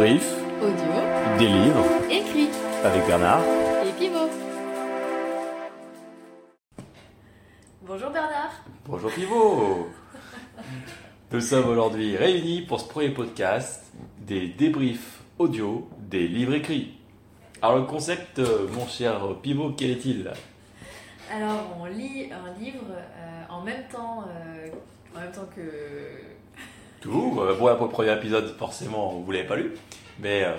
Débrief, 0.00 0.34
audio, 0.62 1.38
des 1.38 1.46
livres 1.46 1.84
écrit 2.10 2.48
avec 2.82 3.06
Bernard. 3.06 3.42
et 3.84 3.92
pivot. 3.98 4.30
Bonjour 7.82 8.08
Bernard. 8.08 8.64
Bonjour 8.86 9.12
Pivot 9.12 9.90
Nous 11.32 11.40
sommes 11.42 11.68
aujourd'hui 11.68 12.16
réunis 12.16 12.62
pour 12.62 12.80
ce 12.80 12.88
premier 12.88 13.10
podcast 13.10 13.92
des 14.20 14.48
débriefs 14.48 15.20
audio 15.38 15.86
des 15.98 16.26
livres 16.26 16.54
écrits. 16.54 16.94
Alors 17.60 17.76
le 17.76 17.84
concept, 17.84 18.38
euh, 18.38 18.68
mon 18.68 18.86
cher 18.86 19.20
Pivot, 19.42 19.74
quel 19.76 19.90
est-il? 19.90 20.30
Alors 21.30 21.76
on 21.78 21.84
lit 21.84 22.30
un 22.32 22.58
livre 22.58 22.86
euh, 22.90 23.42
en 23.50 23.60
même 23.60 23.86
temps, 23.92 24.24
euh, 24.26 24.68
en 25.14 25.20
même 25.20 25.32
temps 25.32 25.48
que. 25.54 26.39
Toujours, 27.00 27.40
euh, 27.40 27.54
bon, 27.54 27.74
pour 27.76 27.86
le 27.86 27.92
premier 27.92 28.12
épisode, 28.12 28.54
forcément, 28.58 29.08
vous 29.08 29.32
l'avez 29.32 29.46
pas 29.46 29.56
lu, 29.56 29.72
mais 30.18 30.44
euh, 30.44 30.54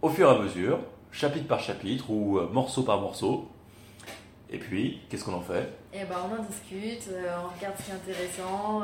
au 0.00 0.08
fur 0.08 0.30
et 0.30 0.34
à 0.36 0.38
mesure, 0.38 0.78
chapitre 1.10 1.48
par 1.48 1.58
chapitre 1.58 2.10
ou 2.10 2.38
euh, 2.38 2.48
morceau 2.48 2.84
par 2.84 3.00
morceau. 3.00 3.48
Et 4.50 4.58
puis, 4.58 5.00
qu'est-ce 5.08 5.24
qu'on 5.24 5.34
en 5.34 5.40
fait? 5.40 5.68
Et 5.92 6.04
ben 6.04 6.16
on 6.30 6.40
en 6.40 6.44
discute, 6.44 7.08
euh, 7.10 7.34
on 7.42 7.56
regarde 7.56 7.74
ce 7.76 7.84
qui 7.84 7.90
est 7.90 7.94
intéressant, 7.94 8.82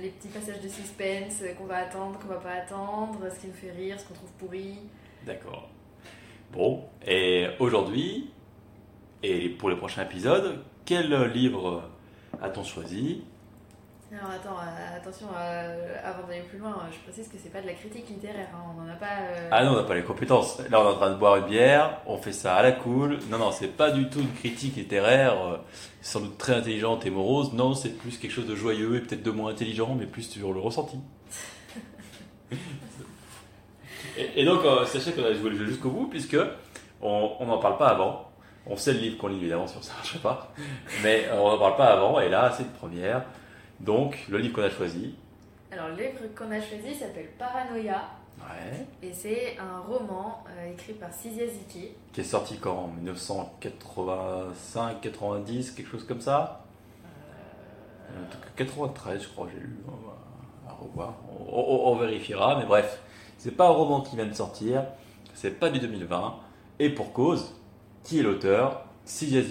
les 0.00 0.10
petits 0.10 0.28
passages 0.28 0.60
de 0.60 0.68
suspense 0.68 1.42
qu'on 1.58 1.64
va 1.64 1.78
attendre, 1.78 2.18
qu'on 2.20 2.28
va 2.28 2.36
pas 2.36 2.52
attendre, 2.52 3.18
ce 3.34 3.40
qui 3.40 3.46
nous 3.48 3.54
fait 3.54 3.72
rire, 3.72 3.98
ce 3.98 4.04
qu'on 4.06 4.14
trouve 4.14 4.30
pourri. 4.38 4.78
D'accord. 5.26 5.70
Bon, 6.52 6.84
et 7.04 7.48
aujourd'hui, 7.58 8.30
et 9.22 9.48
pour 9.48 9.70
les 9.70 9.76
prochains 9.76 10.02
épisodes, 10.02 10.62
quel 10.84 11.12
livre 11.32 11.82
a-t-on 12.42 12.62
choisi? 12.62 13.22
Alors 14.12 14.32
attends, 14.32 14.56
euh, 14.58 14.96
attention, 14.96 15.28
euh, 15.38 15.94
avant 16.04 16.26
d'aller 16.26 16.40
plus 16.42 16.58
loin, 16.58 16.76
je 16.92 16.98
précise 16.98 17.28
que 17.30 17.38
c'est 17.40 17.50
pas 17.52 17.60
de 17.60 17.66
la 17.68 17.74
critique 17.74 18.08
littéraire, 18.08 18.48
hein, 18.52 18.58
on 18.76 18.82
n'en 18.82 18.90
a 18.92 18.96
pas. 18.96 19.06
euh, 19.20 19.48
Ah 19.52 19.64
non, 19.64 19.70
on 19.72 19.76
n'a 19.76 19.84
pas 19.84 19.94
les 19.94 20.02
compétences. 20.02 20.58
Là, 20.68 20.80
on 20.80 20.84
est 20.84 20.92
en 20.94 20.96
train 20.96 21.10
de 21.10 21.14
boire 21.14 21.36
une 21.36 21.44
bière, 21.46 22.00
on 22.06 22.16
fait 22.18 22.32
ça 22.32 22.56
à 22.56 22.62
la 22.62 22.72
cool. 22.72 23.20
Non, 23.30 23.38
non, 23.38 23.52
c'est 23.52 23.68
pas 23.68 23.92
du 23.92 24.08
tout 24.10 24.18
une 24.18 24.32
critique 24.32 24.74
littéraire, 24.74 25.34
euh, 25.40 25.56
sans 26.02 26.18
doute 26.20 26.38
très 26.38 26.54
intelligente 26.54 27.06
et 27.06 27.10
morose. 27.10 27.52
Non, 27.52 27.74
c'est 27.74 27.90
plus 27.96 28.18
quelque 28.18 28.32
chose 28.32 28.48
de 28.48 28.56
joyeux 28.56 28.96
et 28.96 29.00
peut-être 29.00 29.22
de 29.22 29.30
moins 29.30 29.52
intelligent, 29.52 29.94
mais 29.96 30.06
plus 30.06 30.22
sur 30.28 30.52
le 30.52 30.58
ressenti. 30.58 30.98
et, 34.16 34.40
et 34.42 34.44
donc, 34.44 34.64
euh, 34.64 34.84
sachez 34.86 35.12
qu'on 35.12 35.24
a 35.24 35.32
joué 35.34 35.50
le 35.50 35.56
jeu 35.56 35.66
jusqu'au 35.66 35.90
bout, 35.90 36.08
puisque 36.08 36.36
on 37.00 37.30
on 37.38 37.46
n'en 37.46 37.58
parle 37.58 37.78
pas 37.78 37.88
avant. 37.90 38.26
On 38.66 38.76
sait 38.76 38.92
le 38.92 38.98
livre 38.98 39.18
qu'on 39.18 39.28
lit, 39.28 39.36
évidemment, 39.38 39.68
sur 39.68 39.84
ça, 39.84 39.92
je 40.02 40.08
sais 40.14 40.18
pas. 40.18 40.52
Mais 41.04 41.26
euh, 41.28 41.40
on 41.40 41.48
n'en 41.50 41.58
parle 41.58 41.76
pas 41.76 41.92
avant, 41.92 42.18
et 42.18 42.28
là, 42.28 42.52
c'est 42.56 42.64
une 42.64 42.70
première. 42.70 43.22
Donc, 43.80 44.16
le 44.28 44.38
livre 44.38 44.54
qu'on 44.54 44.62
a 44.62 44.70
choisi. 44.70 45.14
Alors 45.72 45.88
le 45.88 45.96
livre 45.96 46.18
qu'on 46.36 46.50
a 46.50 46.60
choisi 46.60 46.94
s'appelle 46.94 47.30
Paranoia. 47.38 48.02
Ouais. 48.40 48.86
Et 49.02 49.12
c'est 49.12 49.56
un 49.58 49.80
roman 49.80 50.42
euh, 50.48 50.72
écrit 50.72 50.94
par 50.94 51.12
Sizia 51.12 51.46
Ziki. 51.46 51.88
qui 52.12 52.20
est 52.20 52.24
sorti 52.24 52.56
quand 52.58 52.74
En 52.74 52.86
1985, 52.88 55.00
90, 55.00 55.70
quelque 55.72 55.90
chose 55.90 56.04
comme 56.06 56.20
ça 56.20 56.64
Euh, 57.04 58.22
En 58.22 58.26
tout 58.30 58.38
cas, 58.38 58.48
93, 58.56 59.22
je 59.22 59.28
crois, 59.28 59.48
j'ai 59.52 59.60
lu. 59.60 59.76
On 59.86 59.90
va- 60.06 60.16
À 60.68 60.72
revoir. 60.74 61.14
On, 61.38 61.44
on- 61.54 61.92
on 61.92 61.96
vérifiera, 61.96 62.58
mais 62.58 62.66
bref. 62.66 63.00
C'est 63.38 63.56
pas 63.56 63.66
un 63.66 63.70
roman 63.72 64.00
qui 64.02 64.16
vient 64.16 64.26
de 64.26 64.34
sortir, 64.34 64.84
c'est 65.34 65.58
pas 65.58 65.70
du 65.70 65.78
2020. 65.78 66.36
Et 66.78 66.90
pour 66.90 67.12
cause, 67.12 67.54
qui 68.04 68.18
est 68.18 68.22
l'auteur? 68.22 68.84
Sizia. 69.04 69.42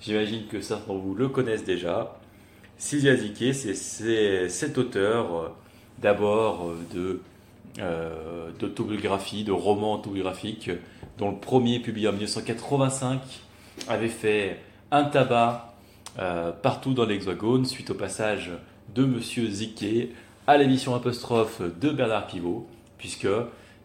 J'imagine 0.00 0.46
que 0.48 0.60
certains 0.60 0.92
d'entre 0.92 1.04
vous 1.04 1.14
le 1.14 1.28
connaissent 1.28 1.64
déjà. 1.64 2.16
Sizia 2.78 3.16
Zike, 3.16 3.54
c'est- 3.54 4.48
cet 4.48 4.78
auteur, 4.78 5.34
euh, 5.36 5.48
d'abord 6.00 6.68
euh, 6.68 6.76
de 6.94 7.20
euh, 7.80 8.50
de 8.60 9.50
romans 9.52 9.94
autobiographiques, 9.94 10.70
dont 11.18 11.30
le 11.32 11.36
premier 11.38 11.80
publié 11.80 12.06
en 12.06 12.12
1985 12.12 13.20
avait 13.88 14.08
fait 14.08 14.60
un 14.92 15.02
tabac 15.04 15.74
partout 16.62 16.94
dans 16.94 17.04
l'Hexagone 17.04 17.64
suite 17.64 17.90
au 17.90 17.94
passage 17.94 18.52
de 18.94 19.04
Monsieur 19.04 19.48
Ziquet 19.50 20.10
à 20.46 20.56
l'émission 20.56 20.94
apostrophe 20.94 21.62
de 21.80 21.90
Bernard 21.90 22.28
Pivot, 22.28 22.68
puisque 22.96 23.26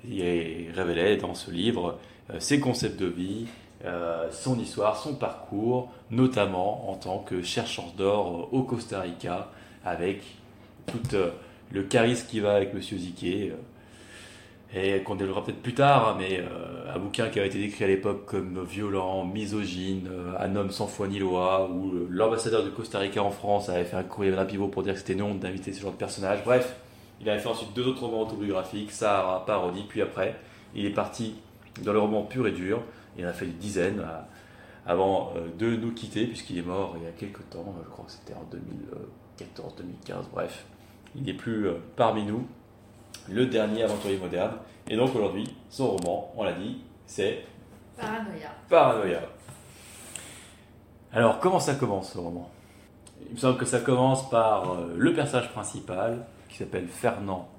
il 0.08 0.70
révélait 0.76 1.18
dans 1.18 1.34
ce 1.34 1.50
livre 1.50 1.98
ses 2.38 2.60
concepts 2.60 3.00
de 3.00 3.08
vie, 3.08 3.48
euh, 3.86 4.28
son 4.32 4.60
histoire, 4.60 4.98
son 4.98 5.16
parcours, 5.16 5.92
notamment 6.12 6.90
en 6.92 6.96
tant 6.96 7.20
que 7.20 7.42
chercheur 7.42 7.86
d'or 7.98 8.50
au 8.52 8.64
Costa 8.64 9.02
Rica, 9.02 9.50
avec 9.86 10.22
tout 10.88 11.16
euh, 11.16 11.32
le 11.72 11.84
charisme 11.84 12.28
qui 12.28 12.40
va 12.40 12.56
avec 12.56 12.74
Monsieur 12.74 12.98
Ziquet. 12.98 13.52
euh, 13.52 13.56
et 14.72 15.02
qu'on 15.02 15.16
développera 15.16 15.44
peut-être 15.44 15.64
plus 15.64 15.74
tard, 15.74 16.10
hein, 16.10 16.16
mais 16.20 16.40
euh, 16.40 16.94
un 16.94 17.00
bouquin 17.00 17.30
qui 17.30 17.40
a 17.40 17.46
été 17.46 17.58
décrit 17.58 17.86
à 17.86 17.88
l'époque 17.88 18.26
comme 18.28 18.64
violent, 18.64 19.26
misogyne, 19.26 20.08
euh, 20.12 20.34
un 20.40 20.56
homme 20.56 20.70
sans 20.70 20.86
foi 20.86 21.08
ni 21.08 21.18
loi, 21.18 21.68
où 21.72 21.88
euh, 21.88 22.08
l'ambassadeur 22.10 22.64
du 22.64 22.70
Costa 22.70 23.00
Rica 23.00 23.24
en 23.24 23.32
France 23.32 23.70
avait 23.70 23.84
fait 23.86 23.96
un 23.96 24.04
courrier 24.04 24.38
à 24.38 24.46
pivot 24.46 24.68
pour 24.68 24.84
dire 24.84 24.94
que 24.94 25.00
c'était 25.00 25.16
non 25.16 25.34
d'inviter 25.34 25.74
ce 25.74 25.82
genre 25.82 25.92
de 25.92 25.98
personnage. 25.98 26.44
Bref, 26.46 26.76
il 27.20 27.28
avait 27.28 27.40
fait 27.40 27.50
ensuite 27.50 27.74
deux 27.74 27.88
autres 27.88 28.06
romans 28.06 28.22
autobiographiques, 28.22 28.92
Sahara, 28.92 29.44
Parodie, 29.44 29.86
puis 29.90 30.04
après, 30.04 30.36
il 30.76 30.86
est 30.86 30.92
parti 30.92 31.34
dans 31.84 31.94
le 31.94 32.00
roman 32.00 32.22
pur 32.22 32.46
et 32.48 32.52
dur, 32.52 32.84
il 33.20 33.26
en 33.26 33.30
a 33.30 33.34
fait 33.34 33.46
une 33.46 33.58
dizaine 33.58 34.00
euh, 34.00 34.20
avant 34.86 35.34
euh, 35.36 35.50
de 35.58 35.76
nous 35.76 35.92
quitter, 35.94 36.26
puisqu'il 36.26 36.58
est 36.58 36.64
mort 36.64 36.96
il 36.98 37.04
y 37.04 37.08
a 37.08 37.12
quelques 37.12 37.48
temps, 37.50 37.76
je 37.84 37.90
crois 37.90 38.06
que 38.06 38.12
c'était 38.12 38.34
en 38.34 38.46
2014-2015, 40.10 40.30
bref, 40.32 40.66
il 41.16 41.24
n'est 41.24 41.34
plus 41.34 41.68
euh, 41.68 41.76
parmi 41.96 42.24
nous 42.24 42.48
le 43.28 43.46
dernier 43.46 43.84
aventurier 43.84 44.18
moderne. 44.18 44.54
Et 44.88 44.96
donc 44.96 45.14
aujourd'hui, 45.16 45.46
son 45.70 45.92
roman, 45.92 46.32
on 46.36 46.44
l'a 46.44 46.54
dit, 46.54 46.82
c'est 47.06 47.44
Paranoia. 48.00 48.50
Paranoia. 48.70 49.22
Alors, 51.12 51.40
comment 51.40 51.60
ça 51.60 51.76
commence 51.76 52.14
ce 52.14 52.18
roman? 52.18 52.50
Il 53.28 53.34
me 53.34 53.38
semble 53.38 53.58
que 53.58 53.66
ça 53.66 53.80
commence 53.80 54.30
par 54.30 54.72
euh, 54.72 54.94
le 54.96 55.14
personnage 55.14 55.52
principal, 55.52 56.26
qui 56.48 56.58
s'appelle 56.58 56.88
Fernand 56.88 57.50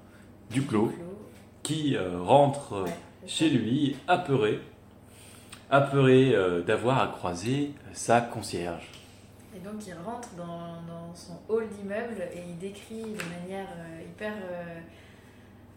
Duclos, 0.49 0.87
Clos. 0.87 0.93
qui 1.63 1.95
euh, 1.95 2.19
rentre 2.21 2.73
euh, 2.73 2.83
Ouais, 2.83 2.91
chez 3.27 3.49
lui 3.49 3.95
apeuré, 4.07 4.59
apeuré 5.71 6.35
euh, 6.35 6.61
d'avoir 6.61 7.01
à 7.01 7.07
croiser 7.07 7.73
sa 7.93 8.21
concierge. 8.21 8.89
Et 9.55 9.59
donc 9.59 9.85
il 9.87 9.93
rentre 10.05 10.29
dans, 10.37 10.81
dans 10.87 11.13
son 11.15 11.33
hall 11.49 11.67
d'immeuble 11.69 12.21
et 12.33 12.41
il 12.49 12.57
décrit 12.57 13.01
de 13.01 13.41
manière 13.41 13.67
euh, 13.77 14.01
hyper 14.05 14.33
euh, 14.33 14.79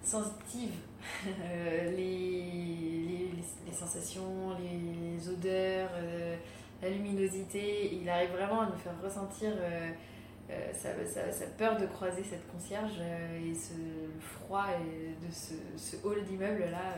sensitive 0.03 0.71
euh, 1.27 1.91
les, 1.91 1.97
les, 1.97 3.29
les- 3.37 3.45
les 3.67 3.73
sensations, 3.73 4.53
les 4.59 5.29
odeurs, 5.29 5.91
euh, 5.97 6.37
la 6.83 6.89
luminosité. 6.91 7.95
Il 8.01 8.09
arrive 8.09 8.31
vraiment 8.31 8.63
à 8.63 8.67
nous 8.67 8.79
faire 8.79 8.93
ressentir 9.03 9.51
euh, 9.59 9.91
euh, 10.51 10.71
sa, 10.73 10.91
sa- 11.07 11.33
sa 11.33 11.47
peur 11.47 11.79
de 11.81 11.87
croiser 11.87 12.23
cette 12.23 12.47
concierge 12.53 12.93
euh, 13.01 13.51
et 13.51 13.55
ce 13.55 13.73
froid 14.21 14.67
et 14.81 15.27
de 15.27 15.33
ce, 15.33 15.55
ce 15.77 15.97
hall 16.07 16.23
d'immeuble 16.25 16.65
là. 16.71 16.95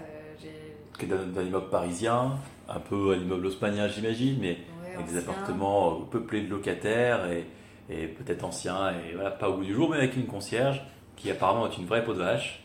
euh, 1.02 1.06
d'un 1.32 1.42
immeuble 1.42 1.68
parisien, 1.70 2.32
un 2.68 2.80
peu 2.80 3.12
un 3.14 3.16
immeuble 3.16 3.46
haussmanien 3.46 3.88
j'imagine, 3.88 4.38
mais 4.40 4.58
ouais, 4.82 4.94
avec 4.94 5.06
des 5.06 5.18
appartements 5.18 5.92
euh, 5.92 6.04
peuplés 6.10 6.42
de 6.42 6.50
locataires 6.50 7.30
et, 7.30 7.46
et 7.90 8.06
peut-être 8.06 8.44
anciens 8.44 8.90
et 8.90 9.14
voilà, 9.14 9.30
pas 9.30 9.48
au 9.48 9.58
bout 9.58 9.64
du 9.64 9.74
jour, 9.74 9.90
mais 9.90 9.98
avec 9.98 10.16
une 10.16 10.26
concierge 10.26 10.82
qui 11.16 11.30
apparemment 11.30 11.66
est 11.70 11.76
une 11.76 11.86
vraie 11.86 12.04
peau 12.04 12.12
de 12.12 12.18
vache. 12.18 12.62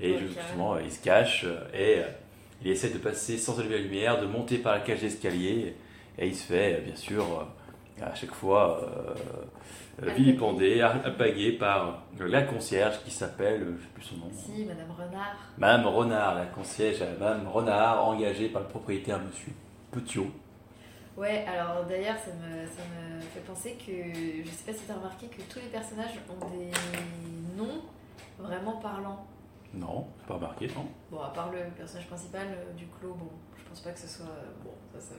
Et 0.00 0.16
justement, 0.18 0.78
il 0.78 0.92
se 0.92 1.02
cache 1.02 1.44
euh, 1.44 1.58
et 1.74 1.98
euh, 2.00 2.08
il 2.62 2.70
essaie 2.70 2.90
de 2.90 2.98
passer 2.98 3.38
sans 3.38 3.58
allumer 3.58 3.76
la 3.76 3.82
lumière, 3.82 4.20
de 4.20 4.26
monter 4.26 4.58
par 4.58 4.74
la 4.74 4.80
cage 4.80 5.00
d'escalier 5.00 5.74
et 6.18 6.26
il 6.26 6.34
se 6.34 6.44
fait 6.44 6.74
euh, 6.74 6.80
bien 6.80 6.96
sûr 6.96 7.22
euh, 7.22 7.44
à 8.02 8.14
chaque 8.14 8.32
fois 8.32 8.80
euh, 8.82 9.14
euh, 9.14 10.02
Alpaguer. 10.02 10.14
vilipendé, 10.16 10.80
alpagué 10.80 11.52
par 11.52 12.02
la 12.18 12.42
concierge 12.42 13.02
qui 13.04 13.10
s'appelle, 13.10 13.66
je 13.78 13.82
sais 13.82 13.90
plus 13.94 14.02
son 14.04 14.16
nom, 14.16 14.30
Si, 14.32 14.64
Madame 14.64 14.90
Renard. 14.90 15.36
Madame 15.56 15.86
Renard, 15.86 16.34
la 16.36 16.46
concierge, 16.46 17.02
euh, 17.02 17.18
Madame 17.18 17.48
Renard, 17.48 18.06
engagée 18.06 18.48
par 18.48 18.62
le 18.62 18.68
propriétaire 18.68 19.18
Monsieur 19.20 19.52
Petiot. 19.90 20.28
Ouais, 21.16 21.44
alors 21.48 21.84
d'ailleurs, 21.84 22.16
ça 22.18 22.30
me, 22.30 22.64
ça 22.66 22.82
me 22.94 23.20
fait 23.20 23.40
penser 23.40 23.76
que, 23.84 24.44
je 24.44 24.48
sais 24.50 24.70
pas 24.70 24.72
si 24.78 24.84
tu 24.86 24.92
as 24.92 24.94
remarqué 24.94 25.26
que 25.26 25.42
tous 25.52 25.58
les 25.58 25.66
personnages 25.68 26.14
ont 26.30 26.46
des 26.56 26.70
noms 27.56 27.82
vraiment 28.38 28.76
parlants. 28.76 29.26
Non, 29.74 30.06
pas 30.26 30.34
remarqué, 30.34 30.68
non? 30.68 30.86
Bon, 31.10 31.20
à 31.20 31.30
part 31.30 31.50
le 31.50 31.58
personnage 31.76 32.06
principal 32.06 32.46
euh, 32.46 32.72
du 32.74 32.86
clos, 32.86 33.14
bon, 33.14 33.28
je 33.58 33.64
pense 33.68 33.80
pas 33.80 33.90
que 33.90 33.98
ce 33.98 34.06
soit. 34.08 34.26
Bon, 34.64 34.70
ça, 34.94 35.00
ça. 35.00 35.14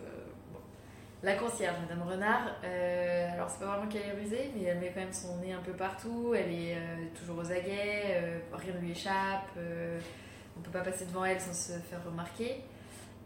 La 1.21 1.33
concierge, 1.35 1.75
Madame 1.81 2.07
Renard, 2.07 2.55
euh, 2.63 3.33
alors 3.33 3.49
c'est 3.49 3.59
pas 3.59 3.65
vraiment 3.75 3.87
qu'elle 3.91 4.03
est 4.07 4.13
rusée, 4.21 4.51
mais 4.55 4.63
elle 4.63 4.79
met 4.79 4.87
quand 4.93 5.01
même 5.01 5.11
son 5.11 5.35
nez 5.39 5.51
un 5.51 5.59
peu 5.59 5.73
partout, 5.73 6.33
elle 6.33 6.49
est 6.49 6.75
euh, 6.75 6.95
toujours 7.19 7.39
aux 7.39 7.51
aguets, 7.51 8.03
euh, 8.07 8.39
rien 8.53 8.73
ne 8.73 8.79
lui 8.79 8.91
échappe, 8.91 9.49
on 10.57 10.61
peut 10.61 10.71
pas 10.71 10.79
passer 10.79 11.05
devant 11.05 11.25
elle 11.25 11.41
sans 11.41 11.53
se 11.53 11.73
faire 11.79 11.99
remarquer. 12.05 12.63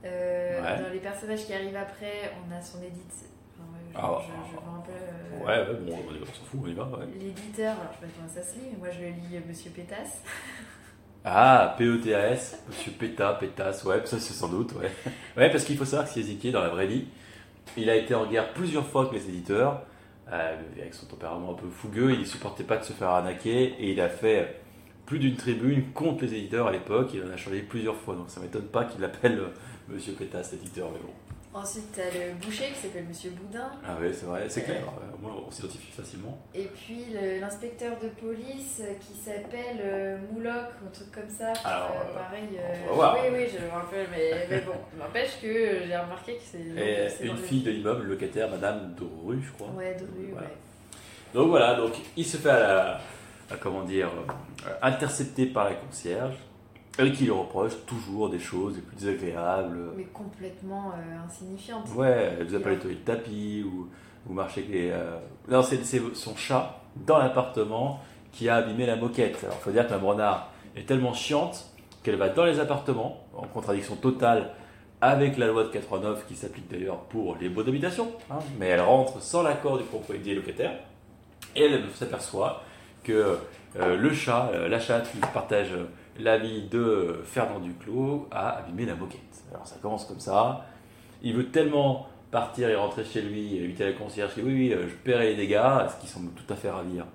Ouais. 0.04 0.82
Dans 0.82 0.90
les 0.92 1.00
personnages 1.00 1.46
qui 1.46 1.54
arrivent 1.54 1.76
après, 1.78 2.34
on 2.46 2.52
a 2.52 2.60
son 2.62 2.82
édite. 2.82 3.14
Enfin, 3.56 3.70
ouais, 3.72 3.80
je, 3.94 3.98
Ah, 3.98 4.20
je- 4.22 4.50
je 4.50 4.60
vois 4.60 4.74
un 4.76 4.82
peu. 4.82 5.46
Ouais, 5.46 5.70
ouais, 5.70 5.80
bon, 5.92 6.00
on 6.24 6.26
s'en 6.26 6.44
fout, 6.46 6.60
on 6.64 6.68
y 6.68 6.74
va, 6.74 6.84
ouais. 6.86 7.06
L'éditeur, 7.20 7.74
alors 7.80 7.94
je 7.94 8.00
sais 8.00 8.06
pas 8.08 8.12
comment 8.18 8.28
ça 8.34 8.42
se 8.42 8.56
lit, 8.56 8.66
mais 8.72 8.78
moi 8.80 8.90
je 8.90 9.00
le 9.02 9.10
lis 9.10 9.40
Monsieur 9.48 9.70
Pétasse. 9.70 10.20
Ah, 11.26 11.76
P-E-T-A-S, 11.78 12.64
Monsieur 12.68 12.92
Péta, 12.94 13.34
Pétas, 13.40 13.84
ouais, 13.86 14.02
ça 14.06 14.20
c'est 14.20 14.34
sans 14.34 14.50
doute, 14.50 14.74
ouais. 14.74 14.92
Ouais, 15.38 15.50
parce 15.50 15.64
qu'il 15.64 15.78
faut 15.78 15.86
savoir 15.86 16.12
que 16.12 16.20
Ezekiel, 16.20 16.52
dans 16.54 16.62
la 16.64 16.70
vraie 16.70 16.88
vie, 16.88 17.08
il 17.78 17.90
a 17.90 17.96
été 17.96 18.14
en 18.16 18.26
guerre 18.26 18.54
plusieurs 18.54 18.86
fois 18.86 19.08
avec 19.08 19.14
les 19.14 19.30
éditeurs, 19.30 19.82
euh, 20.32 20.56
avec 20.80 20.94
son 20.94 21.06
tempérament 21.06 21.52
un 21.52 21.56
peu 21.56 21.70
fougueux, 21.70 22.12
il 22.12 22.20
ne 22.20 22.26
supportait 22.26 22.64
pas 22.64 22.78
de 22.78 22.84
se 22.84 22.94
faire 22.94 23.10
arnaquer, 23.10 23.76
et 23.80 23.92
il 23.92 24.02
a 24.02 24.10
fait 24.10 24.62
plus 25.06 25.20
d'une 25.20 25.36
tribune 25.36 25.92
contre 25.94 26.24
les 26.24 26.34
éditeurs 26.36 26.68
à 26.68 26.72
l'époque, 26.72 27.12
il 27.14 27.24
en 27.24 27.30
a 27.30 27.38
changé 27.38 27.62
plusieurs 27.62 27.96
fois, 27.96 28.16
donc 28.16 28.30
ça 28.30 28.40
m'étonne 28.40 28.68
pas 28.68 28.86
qu'il 28.86 29.04
appelle 29.04 29.40
euh, 29.40 29.50
Monsieur 29.90 30.14
Pétas, 30.14 30.50
l'éditeur, 30.54 30.90
mais 30.92 31.00
bon. 31.00 31.14
Ensuite, 31.54 31.92
tu 31.94 32.02
as 32.02 32.06
le 32.06 32.34
boucher 32.44 32.66
qui 32.74 32.80
s'appelle 32.82 33.06
Monsieur 33.08 33.30
Boudin. 33.30 33.70
Ah 33.86 33.96
oui, 34.02 34.08
c'est 34.12 34.26
vrai, 34.26 34.46
c'est 34.50 34.64
clair, 34.64 34.82
euh, 34.88 35.16
moi 35.22 35.32
on 35.48 35.52
s'identifie 35.52 35.92
facilement. 35.92 36.36
Et 36.56 36.64
puis 36.64 37.06
le- 37.14 37.40
l'inspecteur 37.40 37.94
de 38.00 38.08
police 38.10 38.82
euh, 38.82 38.94
qui 39.00 39.14
s'appelle 39.16 39.78
euh, 39.80 40.18
Mouloc, 40.32 40.54
ou 40.82 40.88
un 40.88 40.92
truc 40.92 41.12
comme 41.12 41.30
ça. 41.30 41.54
Alors, 41.64 41.92
Euh, 41.92 42.10
euh, 42.10 42.14
pareil. 42.16 42.60
on 42.86 42.90
va 42.90 42.94
voir. 42.96 43.18
Oui, 43.22 43.30
oui, 43.34 43.46
je 43.54 43.64
me 43.64 43.70
rappelle, 43.72 44.08
mais, 44.10 44.48
mais 44.50 44.62
bon, 44.62 44.72
n'empêche 44.98 45.40
que 45.42 45.46
euh, 45.48 45.86
j'ai 45.88 45.96
remarqué 45.96 46.38
que 46.38 46.42
c'est. 46.44 46.58
Et 47.22 47.26
une 47.28 47.36
le- 47.36 47.42
fille 47.42 47.62
de 47.62 47.70
l'immeuble, 47.70 48.02
le 48.06 48.10
locataire, 48.14 48.50
Madame 48.50 48.96
Dru, 48.96 49.40
je 49.44 49.52
crois. 49.52 49.70
Ouais, 49.76 49.94
de 49.94 50.06
rue, 50.06 50.32
Voilà. 50.32 50.48
ouais. 50.48 50.54
Donc 51.36 51.50
voilà, 51.50 51.76
donc 51.76 51.94
il 52.18 52.26
se 52.26 52.38
fait 52.38 52.50
à 52.50 52.60
la, 52.60 53.00
à, 53.52 53.58
comment 53.60 53.84
dire, 53.84 54.10
euh, 54.68 54.74
intercepter 54.82 55.46
par 55.46 55.66
la 55.66 55.76
concierge, 55.76 56.34
et 57.00 57.12
qui 57.12 57.24
lui 57.24 57.32
reproche 57.32 57.74
toujours 57.88 58.30
des 58.30 58.40
choses 58.40 58.76
les 58.76 58.82
plus 58.82 58.96
désagréables. 58.96 59.80
Mais 59.98 60.04
complètement 60.06 60.92
euh, 60.92 61.26
insignifiante. 61.26 61.88
Ouais, 61.96 62.36
elle 62.40 62.48
vous 62.48 62.56
a 62.56 62.60
pas 62.60 62.70
nettoyé 62.70 62.96
le 62.98 63.02
tapis, 63.04 63.64
ou 63.66 63.90
vous 64.26 64.34
marchez 64.34 64.62
avec 64.62 64.74
les... 64.74 64.90
euh, 64.92 65.18
Non, 65.50 65.64
c'est 65.64 65.84
son 66.14 66.36
chat 66.36 66.82
dans 66.96 67.18
l'appartement 67.18 68.00
qui 68.32 68.48
a 68.50 68.56
abîmé 68.58 68.86
la 68.86 68.96
moquette. 68.96 69.38
Alors 69.44 69.58
il 69.60 69.64
faut 69.64 69.72
dire 69.72 69.88
que 69.88 69.92
la 69.92 69.98
Brenard 69.98 70.50
est 70.76 70.86
tellement 70.88 71.14
chiante 71.14 71.70
qu'elle 72.04 72.16
va 72.16 72.30
dans 72.30 72.46
les 72.46 72.60
appartements, 72.60 73.26
en 73.36 73.48
contradiction 73.48 73.96
totale 73.96 74.52
avec 75.02 75.38
la 75.38 75.48
loi 75.48 75.64
de 75.64 75.70
89 75.70 76.26
qui 76.28 76.36
s'applique 76.36 76.70
d'ailleurs 76.70 77.00
pour 77.00 77.36
les 77.40 77.50
baux 77.50 77.64
d'habitation, 77.64 78.12
hein, 78.32 78.40
mais 78.60 78.68
elle 78.68 78.82
rentre 78.82 79.22
sans 79.22 79.42
l'accord 79.44 79.78
du 79.78 79.84
propriétaire 79.84 80.36
locataire, 80.36 80.80
et 81.56 81.64
elle 81.66 81.84
s'aperçoit 81.94 82.62
que 83.04 83.38
euh, 83.80 83.98
le 83.98 84.14
chat, 84.14 84.50
euh, 84.54 84.68
la 84.70 84.80
chatte 84.80 85.12
qui 85.12 85.18
partage 85.34 85.72
la 86.20 86.38
vie 86.38 86.64
de 86.68 87.22
Fernand 87.26 87.60
Duclos 87.60 88.28
a 88.32 88.58
abîmé 88.58 88.86
la 88.86 88.96
moquette. 88.96 89.20
Alors 89.52 89.68
ça 89.68 89.76
commence 89.82 90.06
comme 90.06 90.20
ça, 90.20 90.66
il 91.22 91.34
veut 91.36 91.50
tellement 91.50 92.08
partir 92.32 92.70
et 92.70 92.76
rentrer 92.76 93.04
chez 93.06 93.22
lui, 93.22 93.56
et 93.56 93.64
éviter 93.64 93.86
la 93.86 93.94
concierge, 93.94 94.34
qui 94.34 94.42
dit 94.42 94.48
oui, 94.48 94.54
oui, 94.54 94.74
euh, 94.74 94.88
je 94.88 94.96
paierai 94.96 95.30
les 95.32 95.36
dégâts, 95.36 95.88
ce 95.90 96.02
qui 96.02 96.08
semble 96.08 96.32
tout 96.32 96.52
à 96.52 96.56
fait 96.56 96.70
ravir 96.70 97.06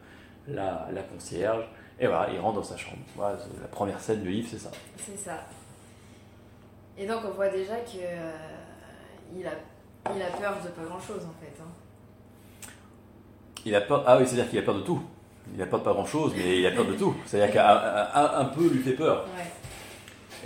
la, 0.47 0.89
la 0.93 1.03
concierge, 1.03 1.65
et 2.01 2.07
voilà, 2.07 2.33
il 2.33 2.39
rentre 2.39 2.57
dans 2.57 2.63
sa 2.63 2.77
chambre. 2.77 3.03
Voilà, 3.17 3.37
la 3.61 3.69
première 3.69 4.01
scène 4.01 4.23
du 4.23 4.31
livre, 4.31 4.49
c'est 4.51 4.59
ça. 4.59 4.71
C'est 4.97 5.17
ça. 5.19 5.45
Et 6.97 7.07
donc 7.07 7.21
on 7.27 7.31
voit 7.33 7.49
déjà 7.49 7.77
que 7.77 7.97
euh, 8.01 8.33
il, 9.37 9.47
a, 9.47 9.51
il 10.15 10.23
a 10.23 10.27
peur 10.27 10.57
de 10.65 10.69
pas 10.69 10.85
grand 10.89 11.01
chose 11.01 11.25
en 11.25 11.35
fait. 11.41 11.53
hein. 11.61 12.71
Il 13.65 13.75
a 13.75 13.81
peur, 13.81 14.05
ah 14.07 14.19
oui, 14.19 14.27
c'est-à-dire 14.27 14.49
qu'il 14.51 14.59
a 14.61 14.63
peur 14.63 14.77
de 14.77 14.83
tout. 14.83 15.03
Il 15.55 15.63
a 15.63 15.67
peur 15.67 15.81
de 15.81 15.85
pas 15.85 15.93
grand-chose, 15.93 16.33
mais 16.37 16.59
il 16.61 16.67
a 16.67 16.71
peur 16.71 16.85
de 16.87 16.95
tout. 16.95 17.15
C'est-à-dire 17.27 17.55
qu'un 17.55 17.67
un- 18.15 18.41
un 18.41 18.45
peu 18.45 18.69
lui 18.69 18.79
fait 18.81 18.93
peur. 18.93 19.27
Ouais. 19.37 19.45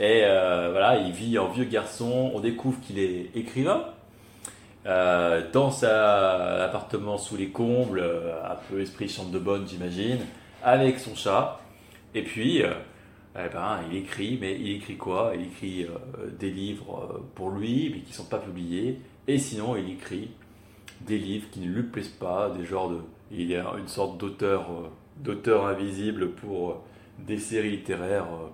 Et 0.04 0.22
euh, 0.24 0.68
voilà, 0.70 0.96
il 0.98 1.12
vit 1.12 1.38
en 1.38 1.48
vieux 1.48 1.64
garçon. 1.64 2.30
On 2.34 2.40
découvre 2.40 2.80
qu'il 2.80 2.98
est 2.98 3.30
écrivain. 3.34 3.84
Euh, 4.86 5.42
dans 5.52 5.70
sa 5.70 6.64
appartement 6.64 7.16
sous 7.18 7.36
les 7.36 7.50
combles, 7.50 8.00
euh, 8.00 8.32
un 8.44 8.56
peu 8.68 8.80
esprit 8.80 9.08
chambre 9.08 9.30
de 9.30 9.38
bonne, 9.38 9.68
j'imagine, 9.68 10.18
avec 10.62 10.98
son 10.98 11.14
chat. 11.14 11.60
Et 12.14 12.22
puis, 12.22 12.62
euh, 12.62 12.72
eh 13.36 13.48
ben, 13.52 13.80
il 13.90 13.96
écrit, 13.98 14.38
mais 14.40 14.56
il 14.58 14.70
écrit 14.76 14.96
quoi? 14.96 15.32
Il 15.34 15.42
écrit 15.42 15.86
des 16.38 16.50
livres 16.50 17.20
pour 17.34 17.50
lui, 17.50 17.90
mais 17.94 18.00
qui 18.00 18.10
ne 18.10 18.16
sont 18.16 18.24
pas 18.24 18.38
publiés. 18.38 18.98
Et 19.28 19.38
sinon, 19.38 19.76
il 19.76 19.92
écrit 19.92 20.30
des 21.02 21.18
livres 21.18 21.46
qui 21.52 21.60
ne 21.60 21.66
lui 21.72 21.82
plaisent 21.84 22.08
pas, 22.08 22.50
des 22.50 22.64
genres 22.64 22.90
de. 22.90 22.98
Il 23.34 23.50
est 23.50 23.62
une 23.78 23.88
sorte 23.88 24.18
d'auteur, 24.18 24.66
euh, 25.26 25.66
invisible 25.66 26.32
pour 26.32 26.70
euh, 26.70 26.74
des 27.18 27.38
séries 27.38 27.70
littéraires 27.70 28.26
euh, 28.26 28.48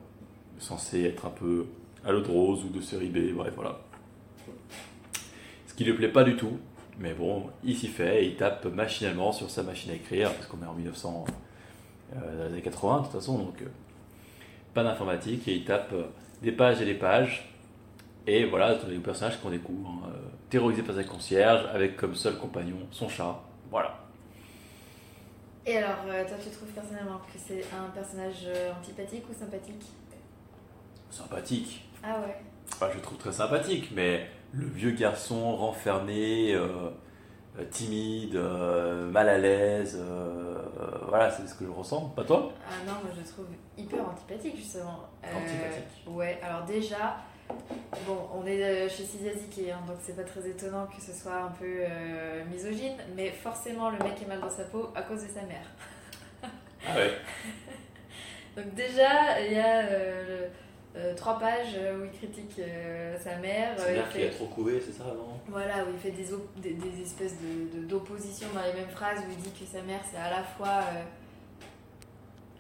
censées 0.59 1.03
être 1.03 1.27
un 1.27 1.31
peu 1.31 1.67
à 2.05 2.13
l'eau 2.13 2.21
de 2.21 2.29
rose 2.29 2.65
ou 2.65 2.69
de 2.69 2.81
série 2.81 3.09
B, 3.09 3.35
bref, 3.35 3.53
voilà. 3.57 3.81
Ce 5.67 5.75
qui 5.75 5.85
ne 5.85 5.91
lui 5.91 5.97
plaît 5.97 6.13
pas 6.13 6.23
du 6.23 6.37
tout, 6.37 6.59
mais 7.01 7.13
bon, 7.13 7.47
il 7.65 7.77
s'y 7.77 7.89
fait 7.89 8.23
et 8.23 8.29
il 8.29 8.37
tape 8.37 8.67
machinalement 8.67 9.33
sur 9.33 9.51
sa 9.51 9.65
machine 9.65 9.91
à 9.91 9.95
écrire, 9.95 10.33
parce 10.33 10.47
qu'on 10.47 10.63
est 10.63 10.67
en 10.67 10.75
1900, 10.75 11.25
euh, 12.15 12.39
dans 12.39 12.45
les 12.45 12.53
années 12.53 12.63
80 12.63 12.99
de 12.99 13.03
toute 13.03 13.13
façon, 13.13 13.37
donc 13.37 13.65
pas 14.75 14.85
d'informatique, 14.85 15.49
et 15.49 15.57
il 15.57 15.65
tape 15.65 15.93
des 16.41 16.53
pages 16.53 16.81
et 16.81 16.85
des 16.85 16.95
pages. 16.95 17.53
Et 18.29 18.45
voilà, 18.45 18.79
c'est 18.79 18.93
le 18.93 19.01
personnage 19.01 19.41
qu'on 19.41 19.51
découvre, 19.51 19.89
hein, 19.89 20.11
terrorisé 20.51 20.83
par 20.83 20.95
sa 20.95 21.03
concierge, 21.03 21.63
avec 21.73 21.97
comme 21.97 22.15
seul 22.15 22.37
compagnon 22.37 22.77
son 22.93 23.09
chat. 23.09 23.43
Et 25.69 25.77
alors, 25.77 25.99
euh, 26.07 26.27
toi 26.27 26.39
tu 26.43 26.49
trouves 26.49 26.71
personnellement 26.71 27.19
que 27.31 27.39
c'est 27.39 27.63
un 27.77 27.91
personnage 27.91 28.47
euh, 28.47 28.73
antipathique 28.73 29.25
ou 29.29 29.35
sympathique 29.35 29.85
Sympathique. 31.11 31.87
Ah 32.03 32.21
ouais. 32.21 32.89
Je 32.91 32.97
le 32.97 33.03
trouve 33.03 33.19
très 33.19 33.33
sympathique, 33.33 33.91
mais 33.95 34.31
le 34.53 34.65
vieux 34.67 34.93
garçon 34.93 35.55
renfermé, 35.55 36.55
euh, 36.55 36.89
timide, 37.71 38.37
euh, 38.37 39.11
mal 39.11 39.29
à 39.29 39.37
l'aise, 39.37 39.99
euh, 40.01 40.63
voilà, 41.07 41.31
c'est 41.31 41.47
ce 41.47 41.55
que 41.55 41.67
je 41.67 41.71
ressens. 41.71 42.01
Pas 42.17 42.25
toi? 42.25 42.51
Ah 42.67 42.73
non, 42.87 42.93
moi 42.93 43.11
je 43.15 43.21
le 43.21 43.27
trouve 43.27 43.47
hyper 43.77 44.09
antipathique 44.09 44.57
justement. 44.57 45.01
Antipathique. 45.23 46.07
Ouais, 46.07 46.41
alors 46.43 46.65
déjà, 46.65 47.19
bon, 48.07 48.19
on 48.35 48.47
est 48.47 48.63
euh, 48.63 48.89
chez 48.89 49.05
Sidiaziki, 49.05 49.71
hein, 49.71 49.81
donc 49.87 49.97
c'est 50.03 50.17
pas 50.17 50.25
très 50.25 50.47
étonnant 50.49 50.87
que 50.87 51.01
ce 51.03 51.13
soit 51.13 51.37
un 51.43 51.51
peu 51.51 51.65
euh, 51.67 52.45
misogyne, 52.51 52.97
mais 53.17 53.31
forcément 53.31 53.91
le 53.91 53.99
mec 53.99 54.21
est 54.23 54.27
mal 54.27 54.41
dans 54.41 54.51
sa 54.51 54.65
peau 54.65 54.89
à 54.95 55.03
cause 55.03 55.23
de 55.25 55.29
sa 55.29 55.43
mère. 55.43 55.67
Ah 56.87 56.95
ouais. 56.97 57.11
Donc 58.57 58.75
déjà, 58.75 59.41
il 59.41 59.53
y 59.53 59.59
a 59.59 59.83
euh, 59.87 60.49
euh, 60.97 61.15
trois 61.15 61.39
pages 61.39 61.77
où 61.97 62.05
il 62.05 62.11
critique 62.11 62.59
euh, 62.59 63.17
sa 63.23 63.37
mère. 63.37 63.73
euh, 63.73 63.75
il 63.77 63.83
C'est-à-dire 63.85 64.09
qu'il 64.11 64.21
a 64.23 64.29
fait- 64.31 64.35
trop 64.37 64.47
couvé, 64.47 64.81
c'est 64.85 64.93
ça, 64.93 65.05
non 65.05 65.39
Voilà, 65.49 65.85
où 65.85 65.89
il 65.93 65.99
fait 65.99 66.11
des, 66.11 66.27
des, 66.57 66.75
des 66.75 67.03
espèces 67.03 67.35
de- 67.41 67.79
de- 67.81 67.87
d'opposition 67.87 68.49
dans 68.55 68.63
les 68.63 68.73
mêmes 68.73 68.91
phrases, 68.91 69.21
où 69.21 69.31
il 69.31 69.37
dit 69.37 69.51
que 69.53 69.65
sa 69.65 69.83
mère, 69.83 70.01
c'est 70.11 70.17
à 70.19 70.31
la 70.31 70.43
fois 70.43 70.81
euh, 70.93 71.03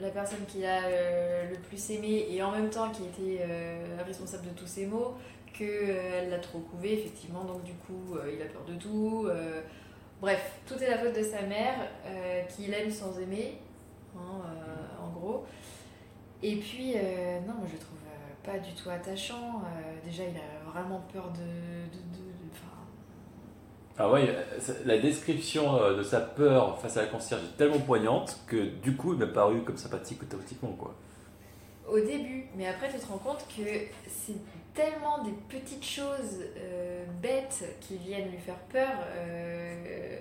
la 0.00 0.10
personne 0.10 0.44
qu'il 0.46 0.64
a 0.64 0.84
euh, 0.84 1.50
le 1.50 1.56
plus 1.56 1.90
aimé 1.90 2.26
et 2.30 2.42
en 2.42 2.52
même 2.52 2.70
temps 2.70 2.90
qui 2.90 3.02
était 3.04 3.42
euh, 3.42 3.96
responsable 4.06 4.44
de 4.44 4.50
tous 4.50 4.66
ses 4.66 4.86
maux, 4.86 5.14
qu'elle 5.52 6.30
l'a 6.30 6.38
trop 6.38 6.60
couvé, 6.60 6.92
effectivement, 7.00 7.44
donc 7.44 7.64
du 7.64 7.72
coup, 7.72 8.16
euh, 8.16 8.30
il 8.32 8.40
a 8.40 8.46
peur 8.46 8.64
de 8.64 8.74
tout. 8.74 9.26
euh, 9.28 9.60
bref, 10.20 10.52
tout 10.66 10.74
est 10.82 10.88
la 10.88 10.98
faute 10.98 11.16
de 11.16 11.22
sa 11.22 11.42
mère, 11.42 11.74
euh, 12.06 12.42
qu'il 12.44 12.72
aime 12.72 12.90
sans 12.90 13.18
aimer, 13.18 13.58
hein, 14.16 14.40
euh, 14.44 15.04
en 15.04 15.10
gros. 15.10 15.44
Et 16.42 16.56
puis, 16.56 16.92
euh, 16.94 17.40
non, 17.40 17.54
moi 17.54 17.66
je 17.66 17.76
trouve 17.78 17.98
euh, 18.06 18.52
pas 18.52 18.58
du 18.58 18.72
tout 18.74 18.90
attachant. 18.90 19.62
euh, 19.64 20.04
déjà, 20.04 20.22
il 20.24 20.36
a 20.36 20.70
vraiment 20.70 21.02
peur 21.12 21.32
de. 21.32 21.88
Ah 23.98 24.08
ouais, 24.10 24.32
la 24.84 24.98
description 24.98 25.82
euh, 25.82 25.96
de 25.96 26.02
sa 26.02 26.20
peur 26.20 26.78
face 26.80 26.96
à 26.96 27.02
la 27.02 27.08
concierge 27.08 27.42
est 27.42 27.56
tellement 27.56 27.80
poignante 27.80 28.38
que 28.46 28.56
du 28.82 28.94
coup, 28.96 29.14
il 29.14 29.18
m'a 29.18 29.26
paru 29.26 29.62
comme 29.62 29.76
sympathique 29.76 30.22
automatiquement, 30.22 30.72
quoi. 30.78 30.94
au 31.88 31.98
début, 31.98 32.46
mais 32.56 32.68
après 32.68 32.88
tu 32.92 32.98
te 32.98 33.06
rends 33.06 33.18
compte 33.18 33.44
que 33.48 33.62
c'est 34.06 34.36
tellement 34.74 35.24
des 35.24 35.32
petites 35.48 35.84
choses 35.84 36.44
euh, 36.56 37.04
bêtes 37.20 37.64
qui 37.80 37.96
viennent 37.96 38.30
lui 38.30 38.38
faire 38.38 38.58
peur, 38.72 38.88
euh, 39.16 40.16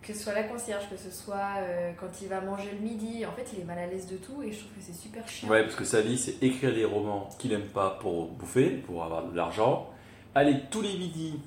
que 0.00 0.14
ce 0.14 0.18
soit 0.18 0.32
la 0.32 0.44
concierge, 0.44 0.88
que 0.90 0.96
ce 0.96 1.10
soit 1.10 1.58
euh, 1.58 1.92
quand 2.00 2.22
il 2.22 2.28
va 2.28 2.40
manger 2.40 2.70
le 2.72 2.78
midi, 2.78 3.26
en 3.26 3.32
fait 3.32 3.46
il 3.52 3.60
est 3.60 3.64
mal 3.64 3.78
à 3.78 3.86
l'aise 3.86 4.06
de 4.06 4.16
tout 4.16 4.42
et 4.42 4.50
je 4.50 4.60
trouve 4.60 4.72
que 4.72 4.80
c'est 4.80 4.94
super 4.94 5.28
chiant. 5.28 5.48
Ouais, 5.50 5.62
parce 5.62 5.74
que 5.74 5.84
sa 5.84 6.00
vie, 6.00 6.16
c'est 6.16 6.42
écrire 6.42 6.72
des 6.74 6.86
romans 6.86 7.28
qu'il 7.38 7.52
aime 7.52 7.68
pas 7.68 7.98
pour 8.00 8.28
bouffer, 8.28 8.70
pour 8.70 9.04
avoir 9.04 9.26
de 9.26 9.36
l'argent, 9.36 9.90
aller 10.34 10.56
tous 10.70 10.80
les 10.80 10.96
midis 10.96 11.38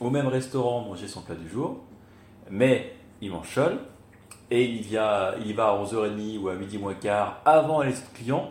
au 0.00 0.10
même 0.10 0.26
restaurant 0.26 0.80
manger 0.80 1.08
son 1.08 1.20
plat 1.22 1.34
du 1.34 1.48
jour, 1.48 1.78
mais 2.50 2.94
il 3.20 3.30
mange 3.30 3.48
seul, 3.48 3.78
et 4.50 4.64
il, 4.64 4.82
vient, 4.82 5.32
il 5.40 5.46
y 5.46 5.52
va 5.52 5.68
à 5.68 5.84
11h30 5.84 6.38
ou 6.38 6.48
à 6.48 6.54
midi 6.54 6.78
moins 6.78 6.94
quart 6.94 7.40
avant 7.44 7.82
les 7.82 7.92
autres 7.92 8.12
clients, 8.14 8.50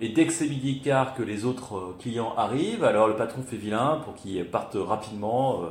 et 0.00 0.08
dès 0.08 0.26
que 0.26 0.32
c'est 0.32 0.48
midi 0.48 0.80
quart 0.80 1.14
que 1.14 1.22
les 1.22 1.44
autres 1.44 1.76
euh, 1.76 1.96
clients 1.98 2.34
arrivent, 2.36 2.84
alors 2.84 3.06
le 3.06 3.14
patron 3.14 3.42
fait 3.42 3.56
vilain 3.56 4.00
pour 4.04 4.14
qu'ils 4.14 4.44
partent 4.44 4.76
rapidement. 4.76 5.62
euh, 5.62 5.68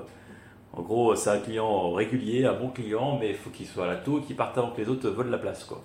En 0.76 0.82
gros, 0.82 1.14
c'est 1.16 1.30
un 1.30 1.40
client 1.40 1.92
régulier, 1.92 2.46
un 2.46 2.54
bon 2.54 2.70
client, 2.70 3.18
mais 3.20 3.30
il 3.32 3.36
faut 3.36 3.50
qu'il 3.50 3.68
soit 3.68 3.84
à 3.84 3.88
la 3.88 3.96
et 3.96 4.22
qu'il 4.26 4.36
parte 4.36 4.58
avant 4.58 4.72
que 4.72 4.82
les 4.82 4.88
autres 4.88 5.10
volent 5.10 5.30
la 5.30 5.38
place. 5.38 5.66
Quoi. 5.66 5.84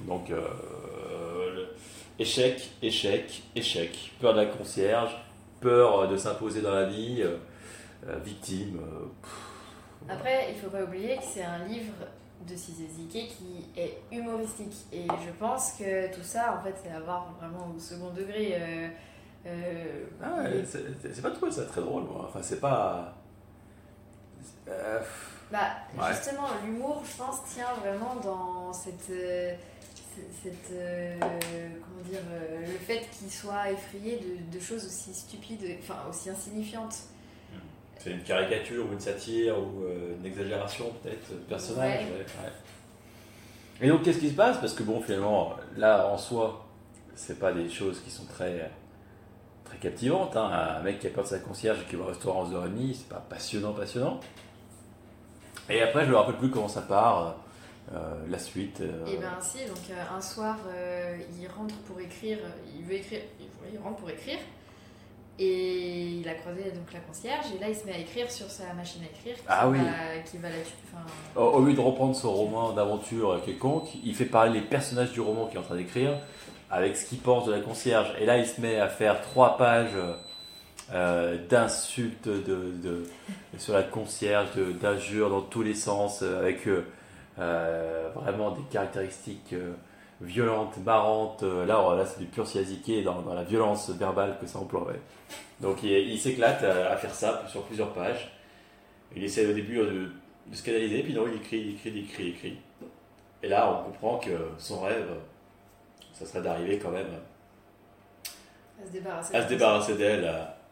Donc, 0.00 0.30
euh, 0.30 1.66
échec, 2.18 2.70
échec, 2.82 3.42
échec. 3.54 4.12
Peur 4.18 4.32
de 4.32 4.40
la 4.40 4.46
concierge, 4.46 5.14
peur 5.60 6.08
de 6.08 6.16
s'imposer 6.16 6.62
dans 6.62 6.74
la 6.74 6.86
vie, 6.86 7.22
victime. 8.24 8.78
euh, 8.78 9.06
pff, 9.22 10.08
Après, 10.08 10.52
il 10.52 10.56
faut 10.56 10.70
pas 10.70 10.82
oublier 10.82 11.16
que 11.16 11.24
c'est 11.24 11.44
un 11.44 11.64
livre 11.64 11.92
de 12.46 12.56
Zike 12.56 13.28
qui 13.28 13.66
est 13.76 13.98
humoristique. 14.12 14.74
Et 14.92 15.06
je 15.06 15.30
pense 15.38 15.72
que 15.72 16.14
tout 16.14 16.22
ça, 16.22 16.58
en 16.58 16.62
fait, 16.62 16.74
c'est 16.82 16.90
à 16.90 17.00
voir 17.00 17.32
vraiment 17.38 17.72
au 17.74 17.78
second 17.78 18.10
degré. 18.10 18.54
Euh, 18.54 18.88
euh, 19.46 20.04
ah 20.22 20.42
ouais, 20.42 20.64
c'est 20.64 21.22
pas 21.22 21.30
trouvé 21.30 21.52
ça 21.52 21.64
très 21.64 21.80
drôle, 21.80 22.04
moi. 22.04 22.26
Enfin, 22.28 22.40
c'est 22.42 22.60
pas. 22.60 23.14
Euh, 24.68 25.00
bah, 25.50 25.70
justement, 26.10 26.48
l'humour, 26.64 27.02
je 27.10 27.16
pense, 27.16 27.44
tient 27.52 27.72
vraiment 27.80 28.16
dans 28.16 28.72
cette. 28.72 29.12
cette 30.42 30.72
comment 31.20 32.08
dire. 32.08 32.20
le 32.60 32.78
fait 32.78 33.08
qu'il 33.10 33.30
soit 33.30 33.70
effrayé 33.70 34.18
de, 34.18 34.56
de, 34.56 34.62
choses 34.62 34.84
aussi 34.86 35.14
stupides, 35.14 35.64
enfin, 35.82 35.96
aussi 36.08 36.30
insignifiantes. 36.30 36.96
C'est 38.04 38.10
une 38.10 38.22
caricature 38.22 38.84
ou 38.86 38.92
une 38.92 39.00
satire 39.00 39.58
ou 39.58 39.82
une 40.18 40.26
exagération, 40.26 40.92
peut-être, 41.02 41.30
de 41.30 41.36
personnage. 41.48 42.02
Et 43.80 43.88
donc, 43.88 44.02
qu'est-ce 44.02 44.18
qui 44.18 44.28
se 44.28 44.34
passe? 44.34 44.58
Parce 44.58 44.74
que, 44.74 44.82
bon, 44.82 45.00
finalement, 45.00 45.54
là, 45.78 46.06
en 46.08 46.18
soi, 46.18 46.66
c'est 47.14 47.38
pas 47.38 47.50
des 47.50 47.70
choses 47.70 48.00
qui 48.00 48.10
sont 48.10 48.26
très 48.26 48.70
très 49.64 49.78
captivante. 49.78 50.36
Hein. 50.36 50.50
Un 50.78 50.82
mec 50.82 51.00
qui 51.00 51.06
a 51.06 51.10
peur 51.10 51.24
de 51.24 51.28
sa 51.30 51.38
concierge 51.38 51.78
et 51.80 51.84
qui 51.88 51.96
va 51.96 52.04
au 52.04 52.08
restaurant 52.08 52.42
aux 52.42 52.52
heures 52.52 52.66
et 52.66 52.68
demie, 52.68 52.94
c'est 52.94 53.08
pas 53.08 53.24
passionnant, 53.26 53.72
passionnant. 53.72 54.20
Et 55.70 55.80
après, 55.80 56.04
je 56.04 56.10
me 56.10 56.16
rappelle 56.16 56.36
plus 56.36 56.50
comment 56.50 56.68
ça 56.68 56.82
part, 56.82 57.36
euh, 57.92 58.26
la 58.28 58.38
suite. 58.38 58.80
Et 58.80 58.84
euh. 58.84 59.04
eh 59.08 59.16
bien, 59.16 59.38
si, 59.40 59.64
donc 59.66 59.78
euh, 59.90 60.16
un 60.16 60.20
soir, 60.20 60.58
il 61.40 61.48
rentre 61.48 61.74
pour 61.86 62.00
écrire, 62.00 62.38
il 62.76 62.84
veut 62.84 62.94
écrire, 62.94 63.22
il 63.72 63.78
rentre 63.78 63.96
pour 63.96 64.10
écrire. 64.10 64.38
Et 65.38 66.20
il 66.20 66.28
a 66.28 66.34
croisé 66.34 66.70
donc 66.70 66.92
la 66.92 67.00
concierge, 67.00 67.46
et 67.56 67.60
là 67.60 67.68
il 67.68 67.74
se 67.74 67.84
met 67.86 67.94
à 67.94 67.98
écrire 67.98 68.30
sur 68.30 68.48
sa 68.48 68.72
machine 68.72 69.02
à 69.02 69.06
écrire 69.06 69.34
qui, 69.34 69.42
ah, 69.48 69.68
oui. 69.68 69.78
va, 69.78 70.22
qui 70.24 70.38
va 70.38 70.48
la 70.48 70.54
enfin... 70.56 71.40
au, 71.40 71.60
lieu 71.64 71.72
de 71.72 71.80
reprendre 71.80 72.14
son 72.14 72.32
roman 72.32 72.72
d'aventure 72.72 73.40
quelconque, 73.44 73.88
il 74.04 74.14
fait 74.14 74.26
parler 74.26 74.60
les 74.60 74.64
personnages 74.64 75.10
du 75.10 75.20
roman 75.20 75.46
qu'il 75.46 75.56
est 75.56 75.60
en 75.60 75.64
train 75.64 75.74
d'écrire 75.74 76.12
avec 76.70 76.96
ce 76.96 77.06
qu'il 77.06 77.18
pense 77.18 77.46
de 77.46 77.52
la 77.52 77.60
concierge. 77.60 78.12
Et 78.20 78.26
là, 78.26 78.38
il 78.38 78.46
se 78.46 78.60
met 78.60 78.78
à 78.78 78.88
faire 78.88 79.20
trois 79.20 79.56
pages 79.56 79.96
euh, 80.92 81.38
d'insultes 81.48 82.28
de, 82.28 83.04
sur 83.58 83.74
la 83.74 83.82
concierge, 83.82 84.48
d'injures 84.80 85.30
dans 85.30 85.40
tous 85.40 85.62
les 85.62 85.74
sens, 85.74 86.20
euh, 86.22 86.40
avec 86.40 86.66
euh, 86.66 88.08
vraiment 88.14 88.50
des 88.50 88.62
caractéristiques 88.70 89.54
violentes, 90.20 90.76
marrantes. 90.84 91.42
Là, 91.42 91.94
là 91.94 92.06
c'est 92.06 92.20
du 92.20 92.26
pur 92.26 92.46
siaziqué 92.46 93.02
dans, 93.02 93.22
dans, 93.22 93.34
la 93.34 93.44
violence 93.44 93.90
verbale 93.90 94.36
que 94.40 94.46
ça 94.46 94.58
emploie. 94.58 94.86
Donc, 95.60 95.82
il, 95.82 96.18
s'éclate 96.18 96.62
à, 96.62 96.96
faire 96.96 97.14
ça 97.14 97.44
sur 97.48 97.62
plusieurs 97.62 97.92
pages. 97.92 98.32
Il 99.14 99.22
essaie 99.22 99.46
au 99.46 99.52
début 99.52 99.76
de, 99.76 100.10
de 100.46 100.54
se 100.54 100.62
canaliser, 100.62 101.02
puis 101.02 101.14
non, 101.14 101.24
il 101.28 101.36
écrit, 101.36 101.60
il 101.60 101.74
écrit, 101.74 101.90
il 101.90 101.98
écrit, 101.98 102.22
il 102.24 102.28
écrit. 102.30 102.58
Et 103.42 103.48
là, 103.48 103.70
on 103.70 103.84
comprend 103.84 104.18
que 104.18 104.30
son 104.58 104.80
rêve 104.80 105.06
ça 106.14 106.24
serait 106.24 106.42
d'arriver 106.42 106.78
quand 106.78 106.90
même 106.90 107.06
à 108.80 108.86
se 108.86 108.92
débarrasser, 108.92 109.36
à 109.36 109.42
se 109.42 109.48
débarrasser 109.48 109.94
d'elle, 109.96 110.24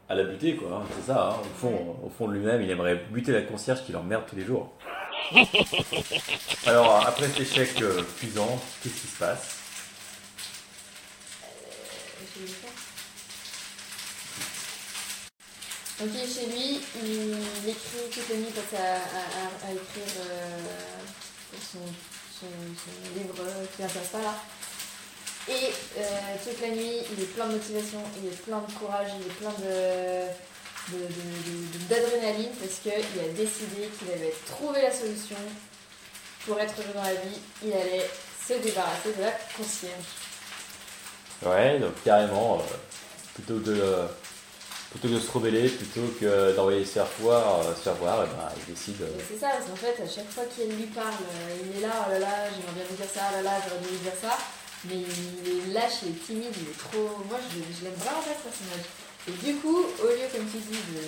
à, 0.09 0.15
la 0.15 0.25
buter, 0.25 0.57
quoi. 0.57 0.77
Hein, 0.77 0.87
c'est 0.95 1.13
ça, 1.13 1.31
hein. 1.31 1.37
au, 1.41 1.59
fond, 1.59 1.97
au 2.05 2.09
fond 2.09 2.29
de 2.29 2.35
lui-même, 2.35 2.63
il 2.63 2.71
aimerait 2.71 2.97
buter 3.11 3.33
la 3.33 3.43
concierge 3.43 3.83
qui 3.85 3.93
l'emmerde 3.93 4.25
tous 4.27 4.37
les 4.37 4.45
jours. 4.45 4.73
Alors, 6.67 7.07
après 7.07 7.29
cet 7.29 7.41
échec 7.41 7.81
euh, 7.83 8.03
cuisant, 8.19 8.61
qu'est-ce 8.83 8.95
qui 8.95 9.07
se 9.07 9.19
passe? 9.19 9.59
Ok, 16.01 16.11
chez 16.11 16.47
lui, 16.47 16.81
il 17.05 17.69
écrit 17.69 18.11
toute 18.11 18.29
la 18.29 18.37
nuit, 18.37 18.47
passe 18.55 18.81
à, 18.81 18.95
à, 18.95 19.69
à, 19.69 19.73
écrire 19.73 20.15
euh, 20.19 20.59
son, 21.61 21.79
son, 22.41 22.47
livre 23.17 23.35
qui 23.77 23.83
n'intéresse 23.83 24.09
pas 24.09 24.23
là. 24.23 24.35
Et 25.49 25.73
euh, 25.99 26.37
toute 26.43 26.61
la 26.61 26.69
nuit, 26.69 26.99
il 27.13 27.23
est 27.23 27.27
plein 27.27 27.47
de 27.47 27.53
motivation, 27.53 28.03
il 28.23 28.29
est 28.29 28.43
plein 28.43 28.61
de 28.61 28.73
courage, 28.73 29.11
il 29.21 29.27
est 29.27 29.35
plein 29.35 29.51
de, 29.51 30.29
d'adrénaline 31.89 32.51
parce 32.61 32.79
qu'il 32.83 32.93
a 32.93 33.29
décidé 33.35 33.89
qu'il 33.99 34.11
avait 34.11 34.35
trouvé 34.47 34.83
la 34.83 34.93
solution 34.93 35.37
pour 36.47 36.59
être 36.59 36.75
heureux 36.79 36.95
dans 36.95 37.03
la 37.03 37.15
vie. 37.15 37.39
Il 37.65 37.73
allait 37.73 38.11
se 38.47 38.55
débarrasser 38.55 39.13
de 39.17 39.23
la 39.23 39.31
concierge. 39.57 40.05
Ouais, 41.45 41.79
donc 41.79 41.95
carrément, 42.05 42.59
euh, 42.59 42.77
plutôt, 43.35 43.59
de, 43.59 44.07
plutôt 44.91 45.09
de 45.09 45.19
se 45.19 45.31
rebeller, 45.31 45.69
plutôt 45.69 46.07
que 46.21 46.55
d'envoyer 46.55 46.85
se 46.85 46.93
faire 46.93 47.07
voir, 47.19 47.61
euh, 47.61 47.75
se 47.75 47.81
faire 47.81 47.95
voir, 47.95 48.25
et 48.25 48.27
ben, 48.27 48.49
il 48.59 48.75
décide. 48.75 48.97
C'est 49.29 49.41
ça, 49.41 49.49
parce 49.51 49.67
qu'en 49.67 49.77
fait, 49.77 50.03
à 50.03 50.09
chaque 50.09 50.31
fois 50.31 50.45
qu'il 50.55 50.71
lui 50.77 50.87
parle, 50.87 51.15
il 51.65 51.79
est 51.79 51.87
là, 51.87 52.07
oh 52.07 52.13
là 52.13 52.19
là, 52.19 52.49
j'aimerais 52.51 52.75
bien 52.75 52.85
vous 52.89 52.97
dire 52.97 53.11
ça, 53.13 53.21
oh 53.31 53.37
là 53.37 53.43
là, 53.43 53.51
j'aurais 53.67 53.81
dû 53.81 53.89
lui 53.89 53.99
dire 53.99 54.19
ça. 54.21 54.39
Mais 54.85 54.97
il 54.97 55.71
est 55.71 55.73
lâche, 55.73 56.03
il 56.03 56.11
est 56.11 56.27
timide, 56.27 56.55
il 56.57 56.71
est 56.71 56.79
trop. 56.79 57.07
Moi, 57.29 57.39
je, 57.39 57.55
je 57.55 57.85
l'aime 57.85 57.95
vraiment 57.95 58.23
pas 58.23 58.35
ce 58.35 58.51
personnage. 58.51 58.87
Et 59.29 59.33
du 59.33 59.55
coup, 59.57 59.79
au 59.79 60.07
lieu, 60.07 60.27
comme 60.33 60.47
tu 60.51 60.59
dis, 60.59 60.79
de 60.93 60.99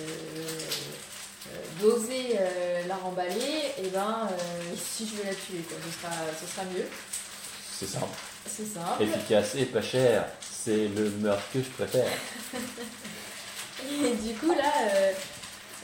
euh, 1.51 1.61
d'oser 1.81 2.37
euh, 2.39 2.87
la 2.87 2.95
remballer, 2.95 3.73
et 3.77 3.83
eh 3.85 3.87
ben, 3.89 4.29
euh, 4.31 4.75
si 4.77 5.07
je 5.07 5.15
veux 5.15 5.23
la 5.23 5.35
tuer, 5.35 5.63
quoi, 5.67 5.77
ce, 5.85 6.01
sera, 6.01 6.13
ce 6.39 6.47
sera 6.53 6.65
mieux. 6.65 6.87
C'est 7.77 7.87
simple. 7.87 8.17
C'est 8.45 8.65
ça. 8.65 8.97
Efficace 8.99 9.55
et 9.55 9.65
pas 9.65 9.81
cher, 9.81 10.25
c'est 10.39 10.87
le 10.87 11.09
meurtre 11.09 11.43
que 11.51 11.59
je 11.59 11.69
préfère. 11.69 12.07
et 13.83 14.11
du 14.15 14.33
coup, 14.35 14.53
là, 14.53 14.71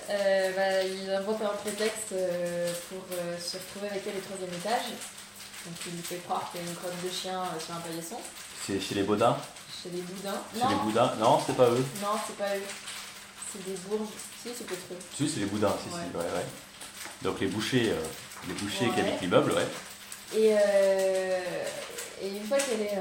bah, 0.07 0.83
il 0.83 1.09
invente 1.09 1.41
un 1.41 1.57
prétexte 1.57 2.13
pour 2.89 3.03
se 3.39 3.57
retrouver 3.57 3.89
avec 3.89 4.03
elle 4.07 4.17
au 4.17 4.21
troisième 4.21 4.53
étage. 4.53 4.93
Donc 5.65 5.75
il 5.85 5.93
lui 5.93 6.01
fait 6.01 6.17
croire 6.17 6.49
qu'il 6.51 6.61
y 6.61 6.63
a 6.63 6.67
une 6.67 6.75
crotte 6.75 7.03
de 7.03 7.09
chien 7.09 7.39
euh, 7.39 7.59
sur 7.59 7.75
un 7.75 7.79
paillasson. 7.79 8.17
C'est 8.65 8.79
chez 8.79 8.95
les 8.95 9.03
Baudins 9.03 9.37
Chez 9.81 9.89
les 9.89 10.01
Boudins 10.01 10.41
Chez 10.53 10.67
les 10.67 10.75
Boudins 10.75 11.13
Non, 11.19 11.39
c'est 11.45 11.55
pas 11.55 11.69
eux. 11.69 11.85
Non, 12.01 12.19
c'est 12.27 12.37
pas 12.37 12.55
eux. 12.55 12.63
C'est 13.51 13.65
des 13.65 13.77
bourges. 13.87 14.09
Si, 14.41 14.49
c'est 14.55 14.65
peut-être 14.65 14.91
eux. 14.91 14.97
Si, 15.15 15.29
c'est 15.29 15.39
les 15.41 15.45
Boudins, 15.45 15.75
si, 15.83 15.89
si, 15.89 15.95
ouais, 15.95 16.23
ouais. 16.23 16.45
Donc 17.21 17.39
les 17.39 17.47
bouchers, 17.47 17.89
euh, 17.91 18.01
les 18.47 18.53
bouchers 18.53 18.89
qui 18.93 18.99
habitent 18.99 19.21
l'immeuble, 19.21 19.51
ouais. 19.51 19.67
Et, 20.35 20.53
euh, 20.53 21.39
et 22.21 22.29
une 22.29 22.45
fois 22.45 22.57
qu'elle 22.57 22.81
est 22.81 22.97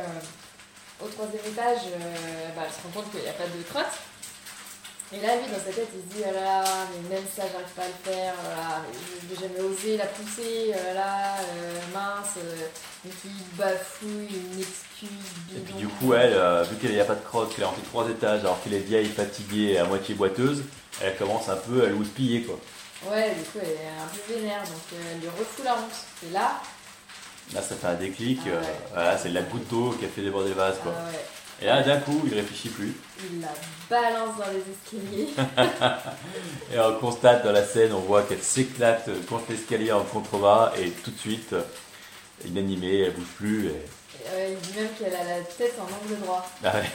au 1.01 1.07
troisième 1.09 1.45
étage, 1.47 1.83
bah, 2.57 2.63
elle 2.67 2.73
se 2.73 2.83
rend 2.83 2.91
compte 2.95 3.11
qu'il 3.11 3.21
n'y 3.21 3.29
a 3.29 3.33
pas 3.33 3.47
de 3.47 3.63
crotte. 3.71 3.99
Et 5.13 5.21
là, 5.21 5.35
lui, 5.37 5.51
dans 5.51 5.59
sa 5.59 5.73
tête, 5.73 5.89
il 5.93 6.09
se 6.09 6.17
dit, 6.17 6.23
oh 6.25 6.33
là, 6.33 6.63
mais 6.93 7.17
même 7.17 7.25
ça, 7.35 7.43
j'arrive 7.51 7.75
pas 7.75 7.83
à 7.83 7.89
le 7.89 8.13
faire, 8.13 8.35
oh 8.39 8.49
là, 8.49 8.83
je 9.21 9.27
n'ai 9.35 9.41
jamais 9.41 9.61
osé 9.61 9.97
la 9.97 10.07
pousser, 10.07 10.73
oh 10.73 10.95
là, 10.95 11.35
euh, 11.41 11.81
mince, 11.93 12.37
euh, 12.39 12.69
donc 13.05 13.15
il 13.25 13.57
bafouille 13.57 14.29
une 14.31 14.65
Et 15.03 15.61
puis 15.61 15.75
du 15.75 15.89
coup, 15.89 16.15
elle, 16.15 16.33
euh, 16.35 16.63
vu 16.63 16.77
qu'il 16.77 16.91
n'y 16.91 17.01
a 17.01 17.05
pas 17.05 17.15
de 17.15 17.25
crotte, 17.25 17.55
qu'elle 17.55 17.65
est 17.65 17.67
en 17.67 17.73
fait 17.73 17.83
trois 17.83 18.09
étages, 18.09 18.41
alors 18.41 18.63
qu'elle 18.63 18.75
est 18.75 18.79
vieille, 18.79 19.07
fatiguée, 19.07 19.79
à 19.79 19.85
moitié 19.85 20.15
boiteuse, 20.15 20.65
elle 21.03 21.17
commence 21.17 21.49
un 21.49 21.57
peu 21.57 21.85
à 21.85 21.89
l'ouspiller, 21.89 22.43
quoi. 22.43 22.59
Ouais, 23.11 23.35
du 23.35 23.43
coup, 23.43 23.59
elle 23.63 23.69
est 23.69 23.89
un 23.89 24.09
peu 24.13 24.35
vénère, 24.35 24.63
donc 24.63 24.83
elle 24.93 25.21
lui 25.21 25.29
refoule 25.29 25.65
la 25.65 25.75
honte. 25.75 26.29
Et 26.29 26.33
là... 26.33 26.61
Là, 27.55 27.63
ça 27.63 27.75
fait 27.75 27.87
un 27.87 27.95
déclic, 27.95 28.41
ah 28.47 28.67
voilà, 28.93 29.19
c'est 29.19 29.31
la 29.31 29.43
goutte 29.43 29.69
d'eau 29.69 29.97
qui 29.99 30.05
a 30.05 30.09
fait 30.09 30.23
déborder 30.23 30.51
le 30.51 30.55
vase, 30.55 30.77
quoi. 30.83 30.93
Ah 30.97 31.11
et 31.63 31.67
là, 31.67 31.83
d'un 31.83 31.99
coup, 31.99 32.23
il 32.27 32.35
réfléchit 32.35 32.71
plus. 32.71 32.95
Il 33.31 33.41
la 33.41 33.49
balance 33.91 34.39
dans 34.39 34.47
les 34.47 34.63
escaliers. 34.73 35.29
et 36.75 36.81
on 36.81 36.99
constate 36.99 37.45
dans 37.45 37.53
la 37.53 37.65
scène, 37.65 37.93
on 37.93 38.01
voit 38.01 38.23
qu'elle 38.23 38.43
s'éclate 38.43 39.11
contre 39.29 39.45
l'escalier 39.51 39.93
en 39.93 40.03
contrebas 40.05 40.73
et 40.79 40.91
tout 40.91 41.11
de 41.11 41.19
suite, 41.19 41.55
inanimée, 42.47 43.01
elle 43.01 43.13
bouge 43.13 43.35
plus. 43.37 43.67
Et... 43.67 43.85
il 44.49 44.59
dit 44.59 44.79
même 44.79 44.91
qu'elle 44.99 45.15
a 45.15 45.25
la 45.25 45.41
tête 45.43 45.75
en 45.79 45.85
angle 45.85 46.21
droit. 46.21 46.49
Ah 46.65 46.73
ouais. 46.75 46.91